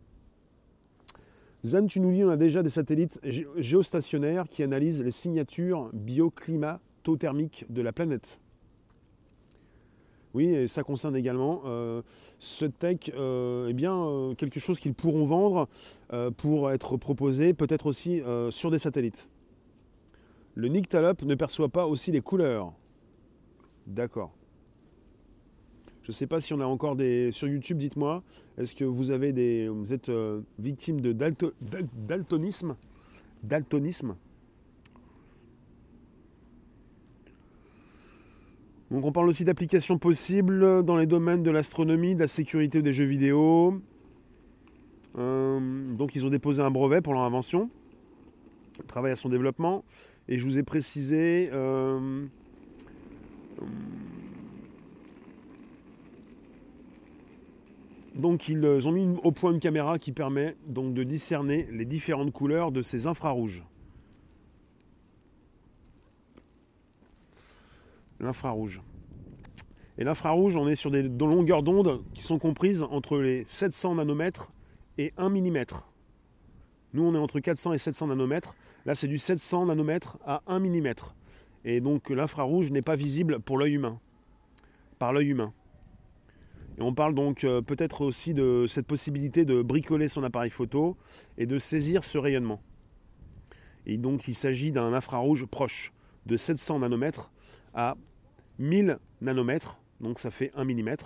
Zan, 1.64 1.86
tu 1.86 2.00
nous 2.00 2.12
dis, 2.12 2.22
on 2.22 2.30
a 2.30 2.36
déjà 2.36 2.62
des 2.62 2.68
satellites 2.68 3.20
géostationnaires 3.56 4.48
qui 4.48 4.62
analysent 4.62 5.02
les 5.02 5.10
signatures 5.10 5.90
bioclimat 5.92 6.80
thermique 7.18 7.66
de 7.68 7.82
la 7.82 7.92
planète. 7.92 8.40
Oui, 10.32 10.46
et 10.46 10.68
ça 10.68 10.84
concerne 10.84 11.16
également 11.16 11.62
euh, 11.64 12.02
ce 12.38 12.64
tech, 12.64 13.10
euh, 13.14 13.66
eh 13.68 13.72
bien, 13.72 13.96
euh, 13.96 14.34
quelque 14.34 14.60
chose 14.60 14.78
qu'ils 14.78 14.94
pourront 14.94 15.24
vendre 15.24 15.68
pour 16.36 16.70
être 16.70 16.96
proposé 16.96 17.52
peut-être 17.52 17.86
aussi 17.86 18.22
sur 18.50 18.70
des 18.70 18.78
satellites. 18.78 19.28
Le 20.54 20.68
Nyctalope 20.68 21.22
ne 21.22 21.34
perçoit 21.34 21.68
pas 21.68 21.86
aussi 21.86 22.12
les 22.12 22.20
couleurs. 22.20 22.72
D'accord. 23.86 24.32
Je 26.02 26.10
ne 26.10 26.14
sais 26.14 26.26
pas 26.26 26.40
si 26.40 26.54
on 26.54 26.60
a 26.60 26.64
encore 26.64 26.96
des. 26.96 27.30
Sur 27.32 27.48
YouTube, 27.48 27.78
dites-moi, 27.78 28.22
est-ce 28.58 28.74
que 28.74 28.84
vous 28.84 29.10
avez 29.10 29.32
des. 29.32 29.68
Vous 29.68 29.92
êtes 29.92 30.10
victime 30.58 31.00
de 31.00 31.12
daltonisme? 31.12 32.76
Daltonisme? 33.42 34.16
Donc 38.90 39.06
on 39.06 39.12
parle 39.12 39.28
aussi 39.28 39.44
d'applications 39.44 39.98
possibles 39.98 40.82
dans 40.82 40.96
les 40.96 41.06
domaines 41.06 41.44
de 41.44 41.50
l'astronomie, 41.52 42.16
de 42.16 42.20
la 42.20 42.26
sécurité 42.26 42.82
des 42.82 42.92
jeux 42.92 43.04
vidéo. 43.04 43.80
Euh, 45.16 45.94
donc 45.94 46.16
ils 46.16 46.26
ont 46.26 46.30
déposé 46.30 46.62
un 46.62 46.72
brevet 46.72 47.00
pour 47.00 47.14
leur 47.14 47.22
invention, 47.22 47.70
travail 48.88 49.12
à 49.12 49.16
son 49.16 49.28
développement, 49.28 49.84
et 50.28 50.38
je 50.38 50.44
vous 50.44 50.58
ai 50.58 50.64
précisé 50.64 51.50
euh, 51.52 52.26
donc 58.14 58.48
ils 58.48 58.88
ont 58.88 58.92
mis 58.92 59.16
au 59.22 59.32
point 59.32 59.52
une 59.52 59.60
caméra 59.60 59.98
qui 59.98 60.12
permet 60.12 60.56
donc 60.66 60.94
de 60.94 61.04
discerner 61.04 61.68
les 61.70 61.84
différentes 61.84 62.32
couleurs 62.32 62.72
de 62.72 62.82
ces 62.82 63.06
infrarouges. 63.06 63.64
l'infrarouge. 68.20 68.82
Et 69.98 70.04
l'infrarouge, 70.04 70.56
on 70.56 70.68
est 70.68 70.74
sur 70.74 70.90
des 70.90 71.02
longueurs 71.02 71.62
d'onde 71.62 72.02
qui 72.14 72.22
sont 72.22 72.38
comprises 72.38 72.82
entre 72.82 73.18
les 73.18 73.44
700 73.46 73.96
nanomètres 73.96 74.52
et 74.98 75.12
1 75.16 75.30
mm. 75.30 75.64
Nous, 76.92 77.02
on 77.02 77.14
est 77.14 77.18
entre 77.18 77.40
400 77.40 77.72
et 77.72 77.78
700 77.78 78.08
nanomètres. 78.08 78.54
Là, 78.86 78.94
c'est 78.94 79.08
du 79.08 79.18
700 79.18 79.66
nanomètres 79.66 80.18
à 80.24 80.42
1 80.46 80.60
mm. 80.60 80.94
Et 81.64 81.80
donc, 81.80 82.10
l'infrarouge 82.10 82.70
n'est 82.70 82.82
pas 82.82 82.96
visible 82.96 83.40
pour 83.40 83.58
l'œil 83.58 83.74
humain, 83.74 84.00
par 84.98 85.12
l'œil 85.12 85.28
humain. 85.28 85.52
Et 86.78 86.82
on 86.82 86.94
parle 86.94 87.14
donc 87.14 87.44
euh, 87.44 87.60
peut-être 87.60 88.02
aussi 88.02 88.32
de 88.32 88.64
cette 88.66 88.86
possibilité 88.86 89.44
de 89.44 89.60
bricoler 89.60 90.08
son 90.08 90.24
appareil 90.24 90.50
photo 90.50 90.96
et 91.36 91.46
de 91.46 91.58
saisir 91.58 92.04
ce 92.04 92.16
rayonnement. 92.16 92.62
Et 93.86 93.98
donc, 93.98 94.28
il 94.28 94.34
s'agit 94.34 94.72
d'un 94.72 94.92
infrarouge 94.92 95.46
proche 95.46 95.92
de 96.26 96.36
700 96.36 96.80
nanomètres 96.80 97.32
à 97.74 97.96
1000 98.58 98.98
nanomètres, 99.20 99.80
donc 100.00 100.18
ça 100.18 100.30
fait 100.30 100.52
1 100.54 100.64
mm, 100.64 100.96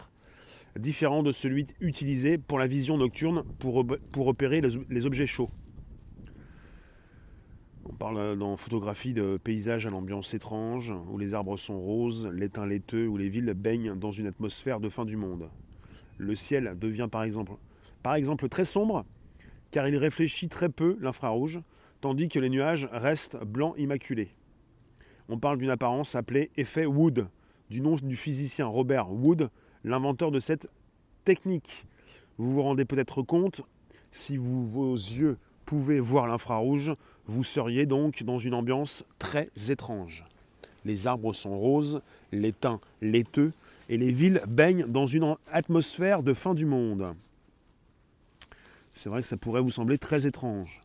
différent 0.77 1.23
de 1.23 1.33
celui 1.33 1.67
utilisé 1.81 2.39
pour 2.39 2.59
la 2.59 2.67
vision 2.67 2.99
nocturne 2.99 3.45
pour, 3.59 3.85
pour 4.11 4.27
repérer 4.27 4.61
les, 4.61 5.07
objets 5.07 5.27
chauds. 5.27 5.51
On 7.87 7.93
parle 7.93 8.39
dans 8.39 8.57
photographie 8.57 9.13
de 9.13 9.39
paysages 9.43 9.87
à 9.87 9.91
l'ambiance 9.91 10.33
étrange, 10.33 10.95
où 11.11 11.19
les 11.19 11.35
arbres 11.35 11.59
sont 11.59 11.79
roses, 11.79 12.27
l'étain 12.33 12.67
laiteux, 12.67 13.07
où 13.07 13.19
les 13.19 13.29
villes 13.29 13.53
baignent 13.55 13.95
dans 13.95 14.11
une 14.11 14.27
atmosphère 14.27 14.81
de 14.81 14.89
fin 14.89 15.05
du 15.05 15.17
monde. 15.17 15.51
Le 16.17 16.35
ciel 16.35 16.79
devient 16.79 17.09
par 17.11 17.25
exemple, 17.25 17.53
par 18.03 18.15
exemple 18.15 18.49
très 18.49 18.65
sombre, 18.65 19.05
car 19.71 19.87
il 19.87 19.97
réfléchit 19.97 20.49
très 20.49 20.71
peu 20.71 20.97
l'infrarouge, 21.01 21.61
tandis 22.01 22.29
que 22.29 22.39
les 22.39 22.49
nuages 22.49 22.89
restent 22.91 23.37
blancs 23.45 23.75
immaculés. 23.77 24.31
On 25.29 25.39
parle 25.39 25.59
d'une 25.59 25.71
apparence 25.71 26.15
appelée 26.15 26.51
effet 26.57 26.87
Wood, 26.87 27.29
du 27.69 27.83
nom 27.83 27.97
du 27.97 28.17
physicien 28.17 28.67
Robert 28.67 29.11
Wood, 29.11 29.51
l'inventeur 29.85 30.31
de 30.31 30.39
cette 30.39 30.71
technique. 31.25 31.87
Vous 32.39 32.51
vous 32.51 32.63
rendez 32.63 32.85
peut-être 32.87 33.23
compte, 33.23 33.63
si 34.11 34.37
vous, 34.39 34.65
vos 34.65 34.95
yeux 34.95 35.37
pouvaient 35.65 36.01
voir 36.01 36.27
l'infrarouge, 36.27 36.93
vous 37.27 37.45
seriez 37.45 37.87
donc 37.87 38.23
dans 38.23 38.39
une 38.39 38.55
ambiance 38.55 39.05
très 39.19 39.51
étrange. 39.69 40.25
Les 40.85 41.07
arbres 41.07 41.33
sont 41.33 41.57
roses, 41.57 42.03
les 42.33 42.53
teints 42.53 42.81
laiteux, 43.01 43.53
et 43.89 43.97
les 43.97 44.11
villes 44.11 44.43
baignent 44.47 44.87
dans 44.87 45.07
une 45.07 45.37
atmosphère 45.51 46.23
de 46.23 46.35
fin 46.35 46.55
du 46.55 46.67
monde. 46.67 47.15
C'est 48.93 49.09
vrai 49.09 49.23
que 49.23 49.27
ça 49.27 49.37
pourrait 49.37 49.61
vous 49.61 49.71
sembler 49.71 49.99
très 49.99 50.27
étrange. 50.27 50.81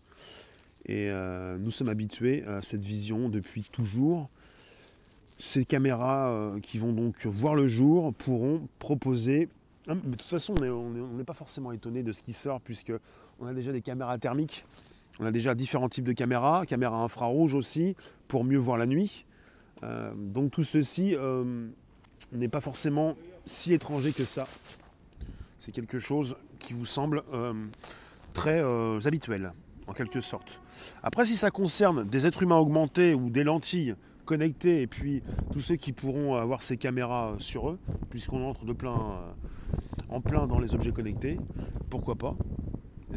Et 0.86 1.12
nous 1.60 1.72
sommes 1.72 1.90
habitués 1.90 2.44
à 2.46 2.62
cette 2.62 2.82
vision 2.82 3.30
depuis 3.30 3.64
toujours. 3.64 4.30
Ces 5.38 5.66
caméras 5.66 6.56
qui 6.62 6.78
vont 6.78 6.94
donc 6.94 7.26
voir 7.26 7.56
le 7.56 7.68
jour 7.68 8.14
pourront 8.14 8.68
proposer 8.80 9.50
de 9.96 10.16
toute 10.16 10.30
façon, 10.30 10.54
on 10.62 10.90
n'est 11.18 11.24
pas 11.24 11.34
forcément 11.34 11.72
étonné 11.72 12.04
de 12.04 12.12
ce 12.12 12.22
qui 12.22 12.32
sort, 12.32 12.62
puisque 12.62 12.94
on 13.40 13.48
a 13.48 13.54
déjà 13.54 13.72
des 13.72 13.82
caméras 13.82 14.18
thermiques, 14.18 14.66
on 15.20 15.26
a 15.26 15.32
déjà 15.32 15.56
différents 15.56 15.90
types 15.90 16.06
de 16.06 16.14
caméras, 16.14 16.66
caméras 16.66 16.98
infrarouges 16.98 17.56
aussi, 17.56 17.96
pour 18.28 18.44
mieux 18.44 18.58
voir 18.58 18.78
la 18.78 18.86
nuit. 18.86 19.26
Euh, 19.84 20.12
donc 20.16 20.52
tout 20.52 20.64
ceci 20.64 21.16
euh, 21.16 21.68
n'est 22.32 22.48
pas 22.48 22.62
forcément 22.62 23.16
si 23.46 23.74
étranger 23.74 24.12
que 24.14 24.26
ça. 24.26 24.46
C'est 25.58 25.72
quelque 25.72 26.00
chose 26.00 26.38
qui 26.60 26.74
vous 26.74 26.86
semble 26.86 27.24
euh, 27.34 27.54
très 28.34 28.62
habituel, 29.06 29.52
en 29.88 29.94
quelque 29.94 30.22
sorte. 30.22 30.62
Après, 31.04 31.26
si 31.26 31.36
ça 31.36 31.52
concerne 31.52 32.06
des 32.06 32.28
êtres 32.28 32.44
humains 32.44 32.58
augmentés 32.58 33.14
ou 33.14 33.30
des 33.30 33.44
lentilles 33.44 33.96
connectées, 34.24 34.82
et 34.82 34.88
puis 34.88 35.22
tous 35.52 35.60
ceux 35.60 35.76
qui 35.76 35.92
pourront 35.92 36.36
avoir 36.36 36.62
ces 36.62 36.78
caméras 36.78 37.36
sur 37.40 37.70
eux, 37.70 37.80
puisqu'on 38.10 38.48
entre 38.48 38.64
de 38.64 38.74
plein 38.74 39.20
en 40.10 40.22
plein 40.22 40.48
dans 40.48 40.60
les 40.60 40.76
objets 40.76 40.92
connectés, 40.92 41.38
pourquoi 41.90 42.16
pas 42.16 42.36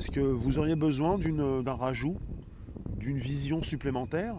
Est-ce 0.02 0.10
que 0.10 0.20
vous 0.20 0.58
auriez 0.58 0.74
besoin 0.74 1.16
d'un 1.16 1.74
rajout, 1.74 2.16
d'une 2.96 3.18
vision 3.18 3.62
supplémentaire? 3.62 4.34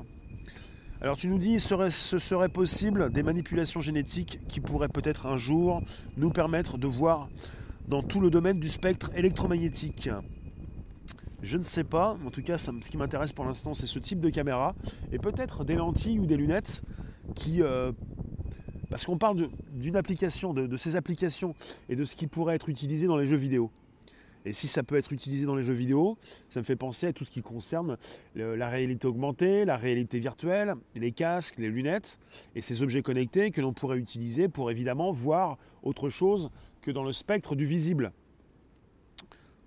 Alors 1.00 1.16
tu 1.16 1.30
nous 1.30 1.38
dis, 1.38 1.58
ce 1.58 2.18
serait 2.18 2.50
possible 2.50 3.14
des 3.14 3.24
manipulations 3.24 3.80
génétiques 3.80 4.42
qui 4.50 4.60
pourraient 4.60 4.90
peut-être 4.90 5.26
un 5.26 5.38
jour 5.38 5.82
nous 6.18 6.32
permettre 6.32 6.78
de 6.78 6.86
voir 6.86 7.30
dans 7.88 8.04
tout 8.04 8.20
le 8.20 8.30
domaine 8.30 8.60
du 8.60 8.68
spectre 8.68 9.10
électromagnétique. 9.16 10.10
Je 11.42 11.58
ne 11.58 11.64
sais 11.64 11.86
pas, 11.86 12.18
en 12.26 12.30
tout 12.30 12.44
cas 12.44 12.58
ce 12.58 12.72
qui 12.72 12.98
m'intéresse 12.98 13.32
pour 13.32 13.46
l'instant 13.46 13.74
c'est 13.74 13.88
ce 13.88 14.00
type 14.00 14.20
de 14.20 14.30
caméra 14.30 14.76
et 15.14 15.18
peut-être 15.18 15.64
des 15.64 15.76
lentilles 15.76 16.20
ou 16.20 16.26
des 16.26 16.36
lunettes 16.36 16.82
qui 17.36 17.62
euh, 17.62 17.94
parce 18.90 19.06
qu'on 19.06 19.18
parle 19.18 19.48
d'une 19.72 19.96
application, 19.96 20.54
de, 20.54 20.76
ces 20.76 20.98
applications 20.98 21.56
et 21.88 21.96
de 21.96 22.04
ce 22.04 22.16
qui 22.16 22.28
pourrait 22.28 22.56
être 22.56 22.68
utilisé 22.68 23.08
dans 23.08 23.16
les 23.16 23.28
jeux 23.28 23.38
vidéo. 23.38 23.72
Et 24.46 24.54
si 24.54 24.68
ça 24.68 24.84
peut 24.84 24.98
être 24.98 25.14
utilisé 25.14 25.46
dans 25.46 25.56
les 25.56 25.64
jeux 25.64 25.74
vidéo, 25.74 26.18
ça 26.50 26.60
me 26.60 26.66
fait 26.66 26.76
penser 26.76 27.08
à 27.08 27.14
tout 27.14 27.24
ce 27.24 27.32
qui 27.32 27.42
concerne 27.42 27.98
la 28.36 28.70
réalité 28.70 29.08
augmentée, 29.08 29.66
la 29.66 29.78
réalité 29.78 30.20
virtuelle, 30.20 30.76
les 30.96 31.12
casques, 31.12 31.58
les 31.58 31.70
lunettes 31.70 32.20
et 32.56 32.62
ces 32.62 32.84
objets 32.84 33.02
connectés 33.02 33.52
que 33.52 33.62
l'on 33.62 33.74
pourrait 33.74 33.98
utiliser 33.98 34.50
pour 34.50 34.70
évidemment 34.70 35.12
voir 35.12 35.58
autre 35.82 36.10
chose 36.10 36.50
que 36.82 36.92
dans 36.92 37.04
le 37.04 37.12
spectre 37.12 37.56
du 37.56 37.66
visible. 37.66 38.12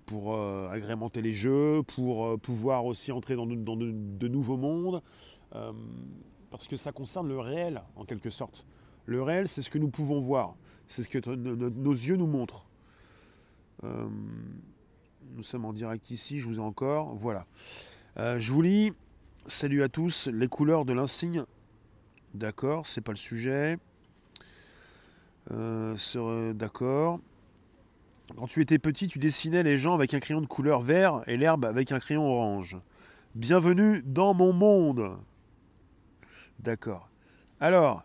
Pour 0.05 0.35
euh, 0.35 0.69
agrémenter 0.69 1.21
les 1.21 1.33
jeux, 1.33 1.81
pour 1.83 2.25
euh, 2.25 2.37
pouvoir 2.37 2.85
aussi 2.85 3.11
entrer 3.11 3.35
dans 3.35 3.45
de, 3.45 4.27
nouveaux 4.29 4.55
mondes, 4.55 5.01
euh, 5.53 5.73
parce 6.49 6.67
que 6.67 6.77
ça 6.77 6.93
concerne 6.93 7.27
le 7.27 7.39
réel 7.39 7.83
en 7.97 8.05
quelque 8.05 8.29
sorte. 8.29 8.65
Le 9.05 9.21
réel, 9.21 9.49
c'est 9.49 9.61
ce 9.61 9.69
que 9.69 9.77
nous 9.77 9.89
pouvons 9.89 10.19
voir. 10.19 10.55
C'est 10.87 11.03
ce 11.03 11.09
que 11.09 11.35
nos 11.35 11.91
yeux 11.91 12.15
nous 12.15 12.27
montrent. 12.27 12.66
Euh, 13.83 14.07
nous 15.35 15.43
sommes 15.43 15.65
en 15.65 15.73
direct 15.73 16.09
ici, 16.09 16.39
je 16.39 16.45
vous 16.45 16.57
ai 16.57 16.63
encore. 16.63 17.15
Voilà. 17.15 17.45
Euh, 18.17 18.39
je 18.39 18.51
vous 18.51 18.61
lis. 18.61 18.93
Salut 19.45 19.83
à 19.83 19.89
tous. 19.89 20.27
Les 20.27 20.47
couleurs 20.47 20.85
de 20.85 20.93
l'insigne. 20.93 21.43
D'accord, 22.33 22.85
c'est 22.85 23.01
pas 23.01 23.11
le 23.11 23.17
sujet. 23.17 23.77
Euh, 25.51 26.53
d'accord. 26.53 27.19
Quand 28.35 28.47
tu 28.47 28.61
étais 28.61 28.79
petit, 28.79 29.07
tu 29.07 29.19
dessinais 29.19 29.63
les 29.63 29.77
gens 29.77 29.93
avec 29.93 30.13
un 30.13 30.19
crayon 30.19 30.41
de 30.41 30.47
couleur 30.47 30.81
vert 30.81 31.21
et 31.27 31.37
l'herbe 31.37 31.63
avec 31.65 31.91
un 31.91 31.99
crayon 31.99 32.25
orange. 32.25 32.77
Bienvenue 33.35 34.03
dans 34.05 34.33
mon 34.33 34.51
monde. 34.51 35.17
D'accord. 36.59 37.09
Alors, 37.61 38.03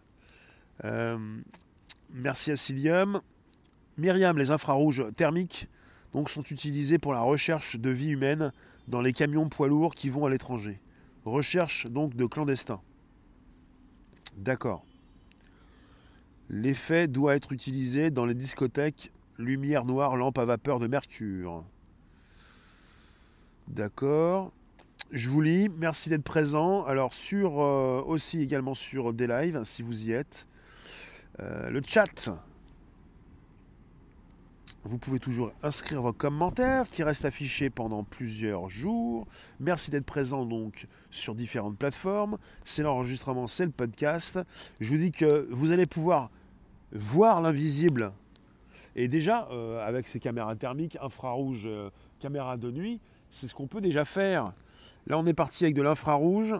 merci 2.12 2.52
à 2.52 2.56
Cilium. 2.56 3.20
Myriam, 3.98 4.38
les 4.38 4.50
infrarouges 4.50 5.04
thermiques 5.16 5.68
donc, 6.12 6.28
sont 6.28 6.42
utilisés 6.42 6.98
pour 6.98 7.12
la 7.12 7.20
recherche 7.20 7.78
de 7.78 7.90
vie 7.90 8.10
humaine 8.10 8.52
dans 8.88 9.00
les 9.00 9.12
camions 9.12 9.48
poids 9.48 9.68
lourds 9.68 9.94
qui 9.94 10.08
vont 10.08 10.26
à 10.26 10.30
l'étranger. 10.30 10.80
Recherche 11.24 11.86
donc 11.86 12.14
de 12.16 12.26
clandestins. 12.26 12.80
D'accord. 14.36 14.84
L'effet 16.50 17.06
doit 17.06 17.34
être 17.34 17.52
utilisé 17.52 18.10
dans 18.10 18.26
les 18.26 18.34
discothèques 18.34 19.12
lumière 19.38 19.84
noire, 19.84 20.16
lampe 20.16 20.38
à 20.38 20.44
vapeur 20.44 20.78
de 20.78 20.86
mercure. 20.86 21.64
D'accord. 23.68 24.52
Je 25.10 25.28
vous 25.28 25.40
lis, 25.40 25.68
merci 25.68 26.08
d'être 26.08 26.24
présent. 26.24 26.84
Alors 26.84 27.12
sur 27.12 27.60
euh, 27.60 28.02
aussi 28.06 28.40
également 28.40 28.74
sur 28.74 29.12
des 29.12 29.26
lives 29.26 29.62
si 29.64 29.82
vous 29.82 30.06
y 30.06 30.12
êtes. 30.12 30.46
Euh, 31.40 31.70
le 31.70 31.80
chat. 31.84 32.30
Vous 34.84 34.98
pouvez 34.98 35.18
toujours 35.18 35.52
inscrire 35.62 36.02
vos 36.02 36.12
commentaires 36.12 36.86
qui 36.88 37.02
restent 37.02 37.24
affichés 37.24 37.70
pendant 37.70 38.02
plusieurs 38.02 38.68
jours. 38.68 39.26
Merci 39.60 39.90
d'être 39.90 40.04
présent 40.04 40.44
donc 40.44 40.86
sur 41.10 41.34
différentes 41.34 41.78
plateformes. 41.78 42.36
C'est 42.64 42.82
l'enregistrement, 42.82 43.46
c'est 43.46 43.64
le 43.64 43.70
podcast. 43.70 44.40
Je 44.80 44.90
vous 44.90 44.98
dis 44.98 45.12
que 45.12 45.46
vous 45.50 45.72
allez 45.72 45.86
pouvoir 45.86 46.30
voir 46.92 47.40
l'invisible. 47.40 48.12
Et 48.96 49.08
déjà, 49.08 49.48
euh, 49.52 49.86
avec 49.86 50.08
ces 50.08 50.20
caméras 50.20 50.56
thermiques, 50.56 50.98
infrarouges, 51.00 51.66
euh, 51.66 51.90
caméras 52.18 52.56
de 52.56 52.70
nuit, 52.70 53.00
c'est 53.30 53.46
ce 53.46 53.54
qu'on 53.54 53.68
peut 53.68 53.80
déjà 53.80 54.04
faire. 54.04 54.52
Là, 55.06 55.18
on 55.18 55.26
est 55.26 55.34
parti 55.34 55.64
avec 55.64 55.74
de 55.74 55.82
l'infrarouge, 55.82 56.56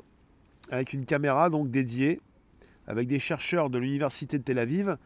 avec 0.71 0.93
une 0.93 1.05
caméra 1.05 1.51
donc 1.51 1.71
dédiée 1.71 2.21
avec 2.87 3.09
des 3.09 3.19
chercheurs 3.19 3.71
de 3.71 3.79
l'université 3.79 4.39
de 4.39 4.43
Tel 4.43 4.59
Aviv 4.59 4.97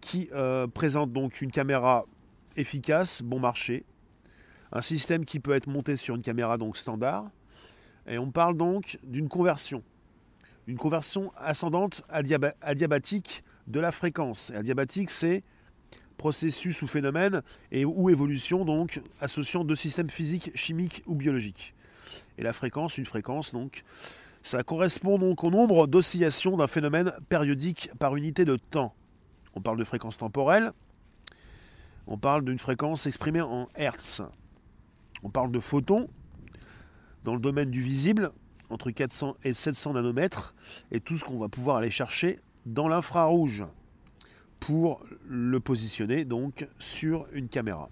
qui 0.00 0.28
euh, 0.32 0.66
présentent 0.66 1.12
donc 1.12 1.40
une 1.40 1.50
caméra 1.50 2.04
efficace, 2.56 3.22
bon 3.22 3.38
marché, 3.38 3.84
un 4.72 4.80
système 4.80 5.24
qui 5.24 5.40
peut 5.40 5.54
être 5.54 5.66
monté 5.66 5.96
sur 5.96 6.14
une 6.14 6.22
caméra 6.22 6.58
donc 6.58 6.76
standard, 6.76 7.30
et 8.06 8.18
on 8.18 8.30
parle 8.30 8.56
donc 8.56 8.98
d'une 9.02 9.28
conversion, 9.28 9.82
une 10.66 10.76
conversion 10.76 11.32
ascendante 11.36 12.02
adiabatique 12.10 13.44
de 13.66 13.80
la 13.80 13.90
fréquence. 13.90 14.50
adiabatique, 14.50 15.10
c'est 15.10 15.42
processus 16.16 16.80
ou 16.82 16.86
phénomène 16.86 17.42
ou 17.72 18.08
évolution 18.08 18.64
donc 18.64 19.00
associant 19.20 19.64
deux 19.64 19.74
systèmes 19.74 20.10
physiques, 20.10 20.50
chimiques 20.54 21.02
ou 21.06 21.16
biologiques. 21.16 21.74
Et 22.38 22.42
la 22.42 22.52
fréquence, 22.52 22.98
une 22.98 23.06
fréquence 23.06 23.52
donc 23.52 23.82
ça 24.42 24.62
correspond 24.62 25.18
donc 25.18 25.42
au 25.42 25.50
nombre 25.50 25.86
d'oscillations 25.86 26.56
d'un 26.56 26.66
phénomène 26.66 27.12
périodique 27.28 27.90
par 27.98 28.14
unité 28.14 28.44
de 28.44 28.56
temps. 28.56 28.94
On 29.54 29.62
parle 29.62 29.78
de 29.78 29.84
fréquence 29.84 30.18
temporelle, 30.18 30.72
on 32.06 32.18
parle 32.18 32.44
d'une 32.44 32.58
fréquence 32.58 33.06
exprimée 33.06 33.40
en 33.40 33.68
Hertz. 33.74 34.22
On 35.22 35.30
parle 35.30 35.50
de 35.50 35.60
photons 35.60 36.08
dans 37.24 37.34
le 37.34 37.40
domaine 37.40 37.70
du 37.70 37.80
visible, 37.80 38.30
entre 38.68 38.90
400 38.90 39.36
et 39.44 39.54
700 39.54 39.94
nanomètres, 39.94 40.54
et 40.90 41.00
tout 41.00 41.16
ce 41.16 41.24
qu'on 41.24 41.38
va 41.38 41.48
pouvoir 41.48 41.76
aller 41.76 41.90
chercher 41.90 42.40
dans 42.66 42.88
l'infrarouge 42.88 43.64
pour 44.60 45.02
le 45.26 45.60
positionner 45.60 46.24
donc 46.24 46.66
sur 46.78 47.26
une 47.32 47.48
caméra. 47.48 47.88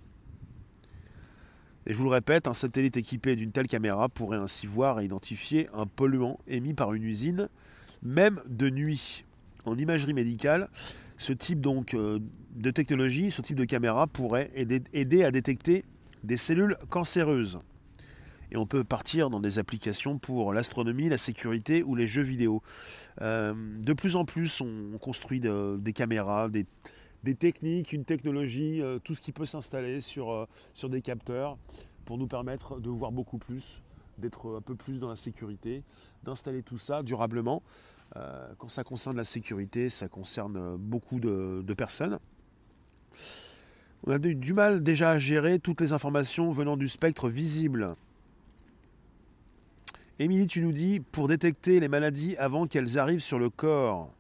Et 1.87 1.93
je 1.93 1.99
vous 1.99 2.05
le 2.05 2.11
répète, 2.11 2.47
un 2.47 2.53
satellite 2.53 2.97
équipé 2.97 3.35
d'une 3.35 3.51
telle 3.51 3.67
caméra 3.67 4.09
pourrait 4.09 4.39
ainsi 4.39 4.67
voir 4.67 5.01
et 5.01 5.05
identifier 5.05 5.69
un 5.75 5.87
polluant 5.87 6.39
émis 6.47 6.75
par 6.75 6.93
une 6.93 7.03
usine, 7.03 7.49
même 8.03 8.41
de 8.47 8.71
nuit. 8.71 9.25
En 9.65 9.77
imagerie 9.77 10.15
médicale, 10.15 10.69
ce 11.17 11.33
type 11.33 11.61
donc 11.61 11.95
euh, 11.95 12.19
de 12.53 12.71
technologie, 12.71 13.31
ce 13.31 13.43
type 13.43 13.57
de 13.57 13.65
caméra 13.65 14.07
pourrait 14.07 14.51
aider, 14.55 15.25
à 15.25 15.31
détecter 15.31 15.85
des 16.23 16.37
cellules 16.37 16.77
cancéreuses. 16.89 17.59
Et 18.51 18.57
on 18.59 18.67
peut 18.67 18.85
partir 18.85 19.31
dans 19.31 19.41
des 19.41 19.59
applications 19.59 20.19
pour 20.19 20.53
l'astronomie, 20.53 21.09
la 21.09 21.17
sécurité 21.17 21.83
ou 21.83 21.95
les 21.95 22.07
jeux 22.07 22.23
vidéo. 22.23 22.63
Euh, 23.23 23.55
de 23.83 23.93
plus 23.95 24.15
en 24.15 24.27
plus, 24.27 24.61
on 24.61 24.99
construit 24.99 25.41
des 25.41 25.93
caméras, 25.95 26.51
des, 26.51 26.67
techniques, 27.35 27.95
une 27.95 28.05
technologie, 28.05 28.83
euh, 28.83 28.99
tout 28.99 29.15
ce 29.15 29.23
qui 29.23 29.33
peut 29.33 29.47
s'installer 29.47 30.01
sur, 30.01 30.31
euh, 30.31 30.47
sur 30.75 30.91
des 30.91 31.01
capteurs 31.01 31.57
pour 32.05 32.19
nous 32.19 32.27
permettre 32.27 32.79
de 32.79 32.91
voir 32.91 33.11
beaucoup 33.11 33.39
plus, 33.39 33.81
d'être 34.19 34.59
un 34.59 34.61
peu 34.61 34.75
plus 34.75 35.01
dans 35.01 35.09
la 35.09 35.17
sécurité, 35.17 35.83
d'installer 36.23 36.63
tout 36.63 36.79
ça 36.79 37.03
durablement. 37.03 37.63
Quand 38.59 38.69
ça 38.69 38.85
concerne 38.85 39.17
la 39.17 39.25
sécurité, 39.25 39.89
ça 39.89 40.07
concerne 40.07 40.77
beaucoup 40.77 41.19
de, 41.19 41.73
personnes. 41.73 42.19
On 44.07 44.13
a 44.13 44.19
du 44.19 44.53
mal 44.53 44.83
déjà 44.83 45.11
à 45.11 45.19
gérer 45.19 45.59
toutes 45.59 45.81
les 45.81 45.93
informations 45.93 46.51
venant 46.51 46.77
du 46.77 46.89
spectre 46.89 47.29
visible. 47.29 47.87
Émilie, 50.19 50.47
tu 50.47 50.63
nous 50.63 50.73
dis, 50.73 51.01
pour 51.13 51.29
détecter 51.29 51.81
les 51.81 51.89
maladies 51.89 52.37
avant 52.37 52.67
qu'elles 52.67 52.99
arrivent 52.99 53.21
sur 53.21 53.39
le 53.39 53.51
corps 53.51 54.13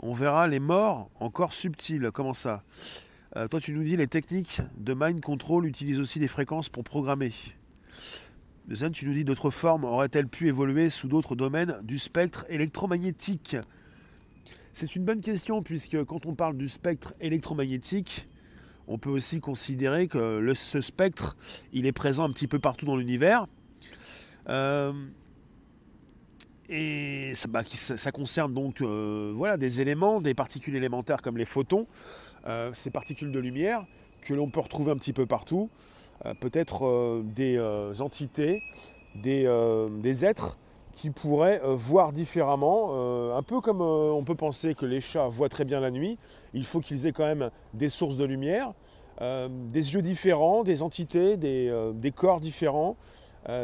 on 0.00 0.12
verra 0.12 0.46
les 0.46 0.60
morts 0.60 1.10
encore 1.20 1.52
subtiles. 1.52 2.10
Comment 2.12 2.32
ça? 2.32 2.62
Euh, 3.36 3.48
Toi, 3.48 3.60
tu 3.60 3.72
nous 3.72 3.82
dis 3.82 3.96
les 3.96 4.06
techniques 4.06 4.60
de 4.78 4.94
mind 4.94 5.20
control 5.20 5.66
utilisent 5.66 6.00
aussi 6.00 6.20
des 6.20 6.28
fréquences 6.28 6.68
pour 6.68 6.84
programmer. 6.84 7.32
Zen, 8.70 8.92
tu 8.92 9.06
nous 9.06 9.14
dis 9.14 9.24
d'autres 9.24 9.50
formes 9.50 9.84
auraient-elles 9.84 10.28
pu 10.28 10.48
évoluer 10.48 10.90
sous 10.90 11.08
d'autres 11.08 11.36
domaines 11.36 11.78
du 11.82 11.98
spectre 11.98 12.44
électromagnétique? 12.48 13.56
C'est 14.78 14.94
une 14.94 15.06
bonne 15.06 15.22
question 15.22 15.62
puisque 15.62 16.04
quand 16.04 16.26
on 16.26 16.34
parle 16.34 16.54
du 16.54 16.68
spectre 16.68 17.14
électromagnétique, 17.18 18.28
on 18.86 18.98
peut 18.98 19.08
aussi 19.08 19.40
considérer 19.40 20.06
que 20.06 20.52
ce 20.52 20.82
spectre, 20.82 21.34
il 21.72 21.86
est 21.86 21.92
présent 21.92 22.24
un 22.24 22.30
petit 22.30 22.46
peu 22.46 22.58
partout 22.58 22.84
dans 22.84 22.96
l'univers. 22.96 23.46
Euh, 24.50 24.92
et 26.68 27.32
ça, 27.34 27.48
bah, 27.48 27.62
ça, 27.66 28.12
concerne 28.12 28.52
donc 28.52 28.82
euh, 28.82 29.32
voilà, 29.34 29.56
des 29.56 29.80
éléments, 29.80 30.20
des 30.20 30.34
particules 30.34 30.76
élémentaires 30.76 31.22
comme 31.22 31.38
les 31.38 31.46
photons, 31.46 31.86
euh, 32.46 32.70
ces 32.74 32.90
particules 32.90 33.32
de 33.32 33.38
lumière 33.38 33.86
que 34.20 34.34
l'on 34.34 34.50
peut 34.50 34.60
retrouver 34.60 34.92
un 34.92 34.96
petit 34.96 35.14
peu 35.14 35.24
partout. 35.24 35.70
Peut-être 36.40 37.22
des 37.34 37.58
entités, 38.00 38.62
des, 39.14 40.24
êtres 40.24 40.58
qui 40.96 41.10
pourraient 41.10 41.60
voir 41.62 42.10
différemment, 42.10 43.36
un 43.36 43.42
peu 43.42 43.60
comme 43.60 43.82
on 43.82 44.24
peut 44.24 44.34
penser 44.34 44.74
que 44.74 44.86
les 44.86 45.02
chats 45.02 45.28
voient 45.28 45.50
très 45.50 45.66
bien 45.66 45.78
la 45.78 45.90
nuit, 45.90 46.18
il 46.54 46.64
faut 46.64 46.80
qu'ils 46.80 47.06
aient 47.06 47.12
quand 47.12 47.26
même 47.26 47.50
des 47.74 47.90
sources 47.90 48.16
de 48.16 48.24
lumière, 48.24 48.72
des 49.20 49.94
yeux 49.94 50.00
différents, 50.00 50.64
des 50.64 50.82
entités, 50.82 51.36
des, 51.36 52.12
corps 52.16 52.40
différents, 52.40 52.96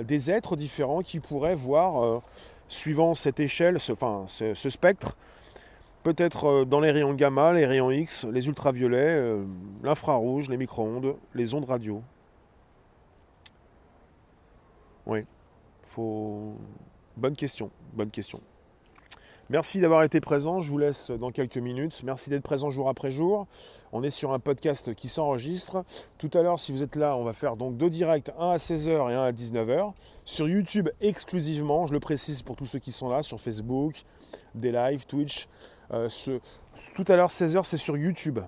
des 0.04 0.30
êtres 0.30 0.56
différents 0.56 1.00
qui 1.00 1.20
pourraient 1.20 1.54
voir, 1.54 2.20
suivant 2.68 3.14
cette 3.14 3.40
échelle, 3.40 3.80
ce, 3.80 3.92
enfin, 3.92 4.26
ce 4.28 4.68
spectre, 4.68 5.16
peut-être 6.02 6.66
dans 6.66 6.80
les 6.80 6.90
rayons 6.90 7.14
gamma, 7.14 7.54
les 7.54 7.64
rayons 7.64 7.90
X, 7.90 8.26
les 8.30 8.46
ultraviolets, 8.46 9.38
l'infrarouge, 9.82 10.50
les 10.50 10.58
micro-ondes, 10.58 11.16
les 11.34 11.54
ondes 11.54 11.64
radio. 11.64 12.02
Oui. 15.06 15.24
Faut. 15.82 16.56
Bonne 17.16 17.36
question. 17.36 17.70
Bonne 17.94 18.10
question. 18.10 18.40
Merci 19.50 19.80
d'avoir 19.80 20.02
été 20.02 20.20
présent. 20.20 20.60
Je 20.60 20.70
vous 20.70 20.78
laisse 20.78 21.10
dans 21.10 21.30
quelques 21.30 21.58
minutes. 21.58 22.02
Merci 22.04 22.30
d'être 22.30 22.42
présent 22.42 22.70
jour 22.70 22.88
après 22.88 23.10
jour. 23.10 23.46
On 23.92 24.02
est 24.02 24.10
sur 24.10 24.32
un 24.32 24.38
podcast 24.38 24.94
qui 24.94 25.08
s'enregistre. 25.08 25.84
Tout 26.16 26.30
à 26.32 26.42
l'heure, 26.42 26.58
si 26.58 26.72
vous 26.72 26.82
êtes 26.82 26.96
là, 26.96 27.16
on 27.16 27.24
va 27.24 27.34
faire 27.34 27.56
donc 27.56 27.76
deux 27.76 27.90
directs, 27.90 28.30
un 28.38 28.50
à 28.50 28.56
16h 28.56 29.10
et 29.10 29.14
un 29.14 29.24
à 29.24 29.32
19h. 29.32 29.92
Sur 30.24 30.48
YouTube 30.48 30.88
exclusivement, 31.02 31.86
je 31.86 31.92
le 31.92 32.00
précise 32.00 32.42
pour 32.42 32.56
tous 32.56 32.64
ceux 32.64 32.78
qui 32.78 32.92
sont 32.92 33.10
là, 33.10 33.22
sur 33.22 33.40
Facebook, 33.40 34.04
des 34.54 34.72
lives, 34.72 35.04
Twitch. 35.06 35.48
Euh, 35.90 36.08
tout 36.94 37.04
à 37.08 37.16
l'heure, 37.16 37.28
16h, 37.28 37.64
c'est 37.64 37.76
sur 37.76 37.98
YouTube. 37.98 38.38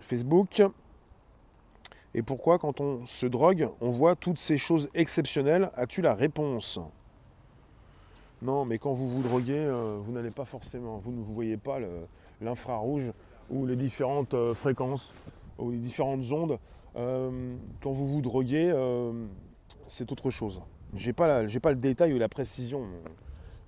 Facebook, 0.00 0.62
et 2.14 2.22
pourquoi, 2.22 2.58
quand 2.58 2.80
on 2.80 3.06
se 3.06 3.26
drogue, 3.26 3.68
on 3.80 3.90
voit 3.90 4.16
toutes 4.16 4.38
ces 4.38 4.58
choses 4.58 4.88
exceptionnelles? 4.94 5.70
As-tu 5.76 6.02
la 6.02 6.14
réponse? 6.14 6.80
Non, 8.40 8.64
mais 8.64 8.78
quand 8.78 8.92
vous 8.92 9.08
vous 9.08 9.22
droguez, 9.22 9.58
euh, 9.58 9.98
vous 10.00 10.12
n'allez 10.12 10.30
pas 10.30 10.44
forcément, 10.44 10.98
vous 10.98 11.10
ne 11.10 11.20
voyez 11.20 11.56
pas 11.56 11.78
l'infrarouge 12.40 13.12
ou 13.50 13.66
les 13.66 13.74
différentes 13.74 14.34
euh, 14.34 14.54
fréquences 14.54 15.12
ou 15.58 15.72
les 15.72 15.78
différentes 15.78 16.30
ondes. 16.30 16.58
Euh, 16.96 17.56
quand 17.80 17.90
vous 17.90 18.06
vous 18.06 18.20
droguez, 18.20 18.72
c'est 19.86 20.10
autre 20.12 20.30
chose. 20.30 20.62
J'ai 20.94 21.12
pas, 21.12 21.44
pas 21.62 21.70
le 21.70 21.78
détail 21.78 22.12
ou 22.14 22.18
la 22.18 22.28
précision. 22.28 22.84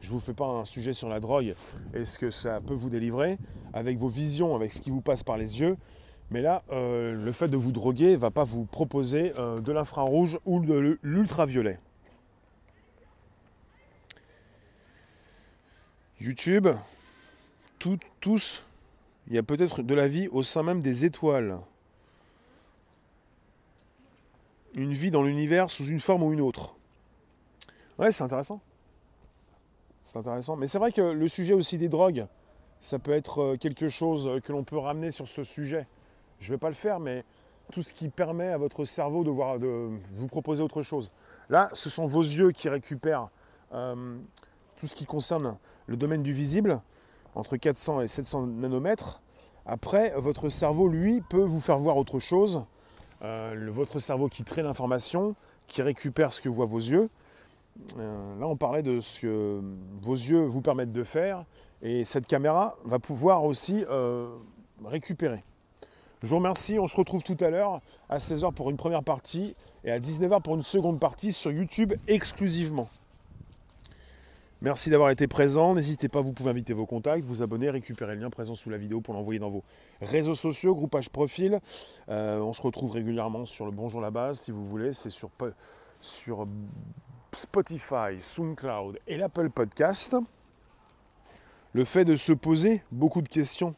Je 0.00 0.08
ne 0.08 0.14
vous 0.14 0.20
fais 0.20 0.34
pas 0.34 0.46
un 0.46 0.64
sujet 0.64 0.92
sur 0.92 1.08
la 1.08 1.20
drogue 1.20 1.52
est 1.92 2.04
ce 2.04 2.18
que 2.18 2.30
ça 2.30 2.60
peut 2.60 2.74
vous 2.74 2.90
délivrer 2.90 3.38
avec 3.72 3.98
vos 3.98 4.08
visions, 4.08 4.54
avec 4.54 4.72
ce 4.72 4.80
qui 4.80 4.90
vous 4.90 5.02
passe 5.02 5.22
par 5.22 5.36
les 5.36 5.60
yeux. 5.60 5.76
Mais 6.30 6.42
là, 6.42 6.62
le 6.70 7.32
fait 7.32 7.48
de 7.48 7.56
vous 7.56 7.72
droguer 7.72 8.12
ne 8.12 8.16
va 8.16 8.30
pas 8.30 8.44
vous 8.44 8.64
proposer 8.64 9.32
de 9.36 9.72
l'infrarouge 9.72 10.38
ou 10.46 10.60
de 10.60 10.98
l'ultraviolet. 11.02 11.78
YouTube, 16.20 16.68
tous, 17.78 18.62
il 19.26 19.34
y 19.34 19.38
a 19.38 19.42
peut-être 19.42 19.82
de 19.82 19.94
la 19.94 20.06
vie 20.06 20.28
au 20.28 20.42
sein 20.42 20.62
même 20.62 20.82
des 20.82 21.06
étoiles. 21.06 21.58
Une 24.74 24.92
vie 24.92 25.10
dans 25.10 25.22
l'univers 25.22 25.70
sous 25.70 25.86
une 25.86 25.98
forme 25.98 26.22
ou 26.22 26.32
une 26.32 26.42
autre. 26.42 26.76
Ouais, 27.98 28.12
c'est 28.12 28.22
intéressant. 28.22 28.60
C'est 30.02 30.18
intéressant. 30.18 30.56
Mais 30.56 30.66
c'est 30.66 30.78
vrai 30.78 30.92
que 30.92 31.00
le 31.00 31.26
sujet 31.26 31.54
aussi 31.54 31.78
des 31.78 31.88
drogues, 31.88 32.26
ça 32.80 32.98
peut 32.98 33.12
être 33.12 33.42
euh, 33.42 33.56
quelque 33.56 33.88
chose 33.88 34.40
que 34.44 34.52
l'on 34.52 34.62
peut 34.62 34.78
ramener 34.78 35.10
sur 35.10 35.26
ce 35.26 35.42
sujet. 35.42 35.86
Je 36.38 36.50
ne 36.50 36.56
vais 36.56 36.58
pas 36.58 36.68
le 36.68 36.74
faire, 36.74 37.00
mais 37.00 37.24
tout 37.72 37.82
ce 37.82 37.94
qui 37.94 38.08
permet 38.08 38.48
à 38.48 38.58
votre 38.58 38.84
cerveau 38.84 39.24
de, 39.24 39.30
voir, 39.30 39.58
de 39.58 39.88
vous 40.16 40.26
proposer 40.26 40.62
autre 40.62 40.82
chose. 40.82 41.10
Là, 41.48 41.70
ce 41.72 41.88
sont 41.88 42.06
vos 42.06 42.22
yeux 42.22 42.50
qui 42.52 42.68
récupèrent 42.68 43.28
euh, 43.72 44.18
tout 44.76 44.86
ce 44.86 44.94
qui 44.94 45.06
concerne 45.06 45.56
le 45.86 45.96
domaine 45.96 46.22
du 46.22 46.32
visible, 46.32 46.80
entre 47.34 47.56
400 47.56 48.02
et 48.02 48.08
700 48.08 48.46
nanomètres. 48.46 49.22
Après, 49.66 50.12
votre 50.16 50.48
cerveau, 50.48 50.88
lui, 50.88 51.20
peut 51.20 51.42
vous 51.42 51.60
faire 51.60 51.78
voir 51.78 51.96
autre 51.96 52.18
chose. 52.18 52.64
Euh, 53.22 53.68
votre 53.70 53.98
cerveau 53.98 54.28
qui 54.28 54.44
traite 54.44 54.64
l'information, 54.64 55.34
qui 55.66 55.82
récupère 55.82 56.32
ce 56.32 56.40
que 56.40 56.48
voient 56.48 56.66
vos 56.66 56.78
yeux. 56.78 57.08
Euh, 57.98 58.38
là, 58.40 58.46
on 58.46 58.56
parlait 58.56 58.82
de 58.82 59.00
ce 59.00 59.20
que 59.20 59.62
vos 60.02 60.14
yeux 60.14 60.44
vous 60.44 60.60
permettent 60.60 60.92
de 60.92 61.04
faire. 61.04 61.44
Et 61.82 62.04
cette 62.04 62.26
caméra 62.26 62.76
va 62.84 62.98
pouvoir 62.98 63.44
aussi 63.44 63.84
récupérer. 64.84 65.42
Je 66.22 66.28
vous 66.28 66.36
remercie, 66.36 66.78
on 66.78 66.86
se 66.86 66.96
retrouve 66.96 67.22
tout 67.22 67.36
à 67.40 67.48
l'heure 67.48 67.80
à 68.10 68.18
16h 68.18 68.52
pour 68.52 68.68
une 68.68 68.76
première 68.76 69.02
partie 69.02 69.56
et 69.84 69.90
à 69.90 69.98
19h 69.98 70.42
pour 70.42 70.54
une 70.54 70.62
seconde 70.62 71.00
partie 71.00 71.32
sur 71.32 71.50
YouTube 71.50 71.94
exclusivement. 72.08 72.90
Merci 74.62 74.90
d'avoir 74.90 75.08
été 75.08 75.26
présent. 75.26 75.72
N'hésitez 75.72 76.10
pas, 76.10 76.20
vous 76.20 76.34
pouvez 76.34 76.50
inviter 76.50 76.74
vos 76.74 76.84
contacts, 76.84 77.24
vous 77.24 77.42
abonner, 77.42 77.70
récupérer 77.70 78.14
le 78.14 78.20
lien 78.20 78.28
présent 78.28 78.54
sous 78.54 78.68
la 78.68 78.76
vidéo 78.76 79.00
pour 79.00 79.14
l'envoyer 79.14 79.40
dans 79.40 79.48
vos 79.48 79.64
réseaux 80.02 80.34
sociaux, 80.34 80.74
groupage 80.74 81.08
profil. 81.08 81.60
Euh, 82.10 82.40
on 82.40 82.52
se 82.52 82.60
retrouve 82.60 82.92
régulièrement 82.92 83.46
sur 83.46 83.64
le 83.64 83.70
Bonjour 83.70 84.02
la 84.02 84.10
base 84.10 84.40
si 84.40 84.50
vous 84.50 84.66
voulez. 84.66 84.92
C'est 84.92 85.08
sur, 85.08 85.30
sur 86.02 86.46
Spotify, 87.32 88.20
SoundCloud 88.20 88.98
et 89.06 89.16
l'Apple 89.16 89.48
Podcast. 89.48 90.14
Le 91.72 91.86
fait 91.86 92.04
de 92.04 92.16
se 92.16 92.34
poser 92.34 92.82
beaucoup 92.92 93.22
de 93.22 93.28
questions, 93.28 93.74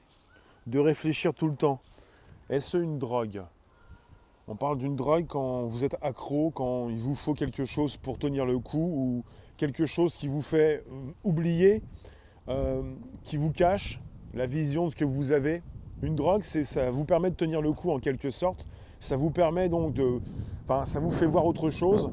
de 0.66 0.80
réfléchir 0.80 1.32
tout 1.32 1.46
le 1.46 1.54
temps, 1.54 1.80
est-ce 2.50 2.76
une 2.76 2.98
drogue? 2.98 3.44
On 4.48 4.56
parle 4.56 4.78
d'une 4.78 4.96
drogue 4.96 5.26
quand 5.28 5.62
vous 5.62 5.84
êtes 5.84 5.96
accro, 6.02 6.50
quand 6.50 6.88
il 6.88 6.98
vous 6.98 7.14
faut 7.14 7.34
quelque 7.34 7.64
chose 7.64 7.96
pour 7.96 8.18
tenir 8.18 8.44
le 8.44 8.58
coup 8.58 8.78
ou 8.78 9.24
quelque 9.56 9.86
chose 9.86 10.16
qui 10.16 10.28
vous 10.28 10.42
fait 10.42 10.84
euh, 10.90 11.12
oublier, 11.24 11.82
euh, 12.48 12.82
qui 13.24 13.36
vous 13.36 13.50
cache 13.50 13.98
la 14.34 14.46
vision 14.46 14.86
de 14.86 14.90
ce 14.90 14.96
que 14.96 15.04
vous 15.04 15.32
avez. 15.32 15.62
Une 16.02 16.16
drogue, 16.16 16.42
ça 16.42 16.90
vous 16.90 17.04
permet 17.04 17.30
de 17.30 17.36
tenir 17.36 17.62
le 17.62 17.72
coup 17.72 17.90
en 17.90 17.98
quelque 17.98 18.30
sorte. 18.30 18.66
Ça 18.98 19.16
vous 19.16 19.30
permet 19.30 19.68
donc 19.68 19.94
de, 19.94 20.20
enfin, 20.64 20.84
ça 20.84 20.98
vous 20.98 21.10
fait 21.10 21.26
voir 21.26 21.46
autre 21.46 21.70
chose. 21.70 22.10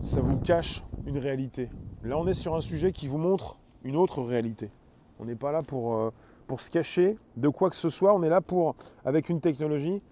Ça 0.00 0.20
vous 0.20 0.36
cache 0.36 0.82
une 1.06 1.18
réalité. 1.18 1.70
Là, 2.04 2.18
on 2.18 2.26
est 2.26 2.34
sur 2.34 2.54
un 2.54 2.60
sujet 2.60 2.92
qui 2.92 3.06
vous 3.06 3.18
montre 3.18 3.58
une 3.84 3.96
autre 3.96 4.22
réalité. 4.22 4.70
On 5.18 5.24
n'est 5.24 5.36
pas 5.36 5.52
là 5.52 5.62
pour 5.62 5.94
euh, 5.94 6.10
pour 6.46 6.60
se 6.60 6.70
cacher 6.70 7.16
de 7.36 7.48
quoi 7.48 7.70
que 7.70 7.76
ce 7.76 7.88
soit. 7.88 8.14
On 8.14 8.22
est 8.22 8.28
là 8.28 8.42
pour, 8.42 8.74
avec 9.04 9.30
une 9.30 9.40
technologie, 9.40 10.02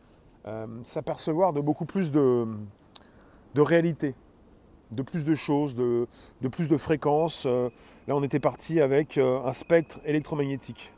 s'apercevoir 0.84 1.52
de 1.52 1.60
beaucoup 1.60 1.84
plus 1.84 2.10
de, 2.10 2.46
de 3.54 3.60
réalité, 3.60 4.14
de 4.90 5.02
plus 5.02 5.24
de 5.24 5.34
choses, 5.34 5.74
de, 5.74 6.06
plus 6.50 6.68
de 6.68 6.76
fréquences. 6.76 7.44
Euh, 7.46 7.70
là, 8.08 8.16
on 8.16 8.22
était 8.22 8.40
parti 8.40 8.80
avec 8.80 9.18
euh, 9.18 9.44
un 9.44 9.52
spectre 9.52 10.00
électromagnétique. 10.04 10.92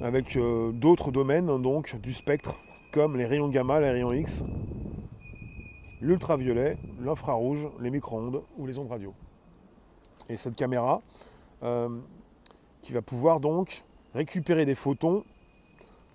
Avec 0.00 0.38
d'autres 0.74 1.10
domaines 1.10 1.60
donc 1.60 2.00
du 2.00 2.12
spectre, 2.12 2.54
comme 2.92 3.16
les 3.16 3.26
rayons 3.26 3.48
gamma, 3.48 3.80
les 3.80 3.90
rayons 3.90 4.12
X, 4.12 4.44
l'ultraviolet, 6.00 6.78
l'infrarouge, 7.00 7.68
les 7.80 7.90
micro-ondes 7.90 8.42
ou 8.56 8.66
les 8.66 8.78
ondes 8.78 8.88
radio. 8.88 9.12
Et 10.28 10.36
cette 10.36 10.54
caméra, 10.54 11.02
qui 12.80 12.92
va 12.92 13.02
pouvoir 13.02 13.40
donc 13.40 13.82
récupérer 14.14 14.64
des 14.66 14.74
photons 14.76 15.24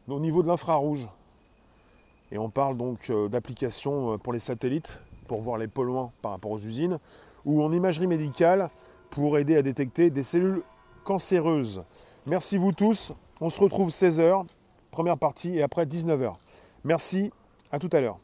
au 0.08 0.19
niveau 0.19 0.43
de 0.43 0.47
l'infrarouge. 0.47 1.08
Et 2.33 2.39
on 2.39 2.49
parle 2.49 2.75
donc 2.75 3.11
euh, 3.11 3.29
d'applications 3.29 4.13
euh, 4.13 4.17
pour 4.17 4.33
les 4.33 4.39
satellites, 4.39 4.97
pour 5.27 5.39
voir 5.39 5.59
les 5.59 5.67
polluants 5.67 6.11
par 6.23 6.31
rapport 6.31 6.49
aux 6.49 6.59
usines, 6.59 6.97
ou 7.45 7.63
en 7.63 7.71
imagerie 7.71 8.07
médicale 8.07 8.71
pour 9.11 9.37
aider 9.37 9.55
à 9.55 9.61
détecter 9.61 10.09
des 10.09 10.23
cellules 10.23 10.63
cancéreuses. 11.03 11.83
Merci 12.25 12.57
vous 12.57 12.71
tous. 12.71 13.13
On 13.39 13.49
se 13.49 13.59
retrouve 13.59 13.89
16h, 13.89 14.47
première 14.89 15.19
partie, 15.19 15.57
et 15.57 15.61
après 15.61 15.85
19h. 15.85 16.33
Merci, 16.83 17.31
à 17.71 17.77
tout 17.77 17.89
à 17.91 18.01
l'heure. 18.01 18.17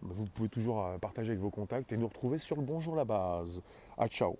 Vous 0.00 0.24
pouvez 0.24 0.48
toujours 0.48 0.82
euh, 0.82 0.96
partager 0.96 1.32
avec 1.32 1.42
vos 1.42 1.50
contacts 1.50 1.92
et 1.92 1.98
nous 1.98 2.08
retrouver 2.08 2.38
sur 2.38 2.56
le 2.56 2.62
Bonjour 2.62 2.96
la 2.96 3.04
base. 3.04 3.62
À 3.98 4.08
ciao 4.08 4.38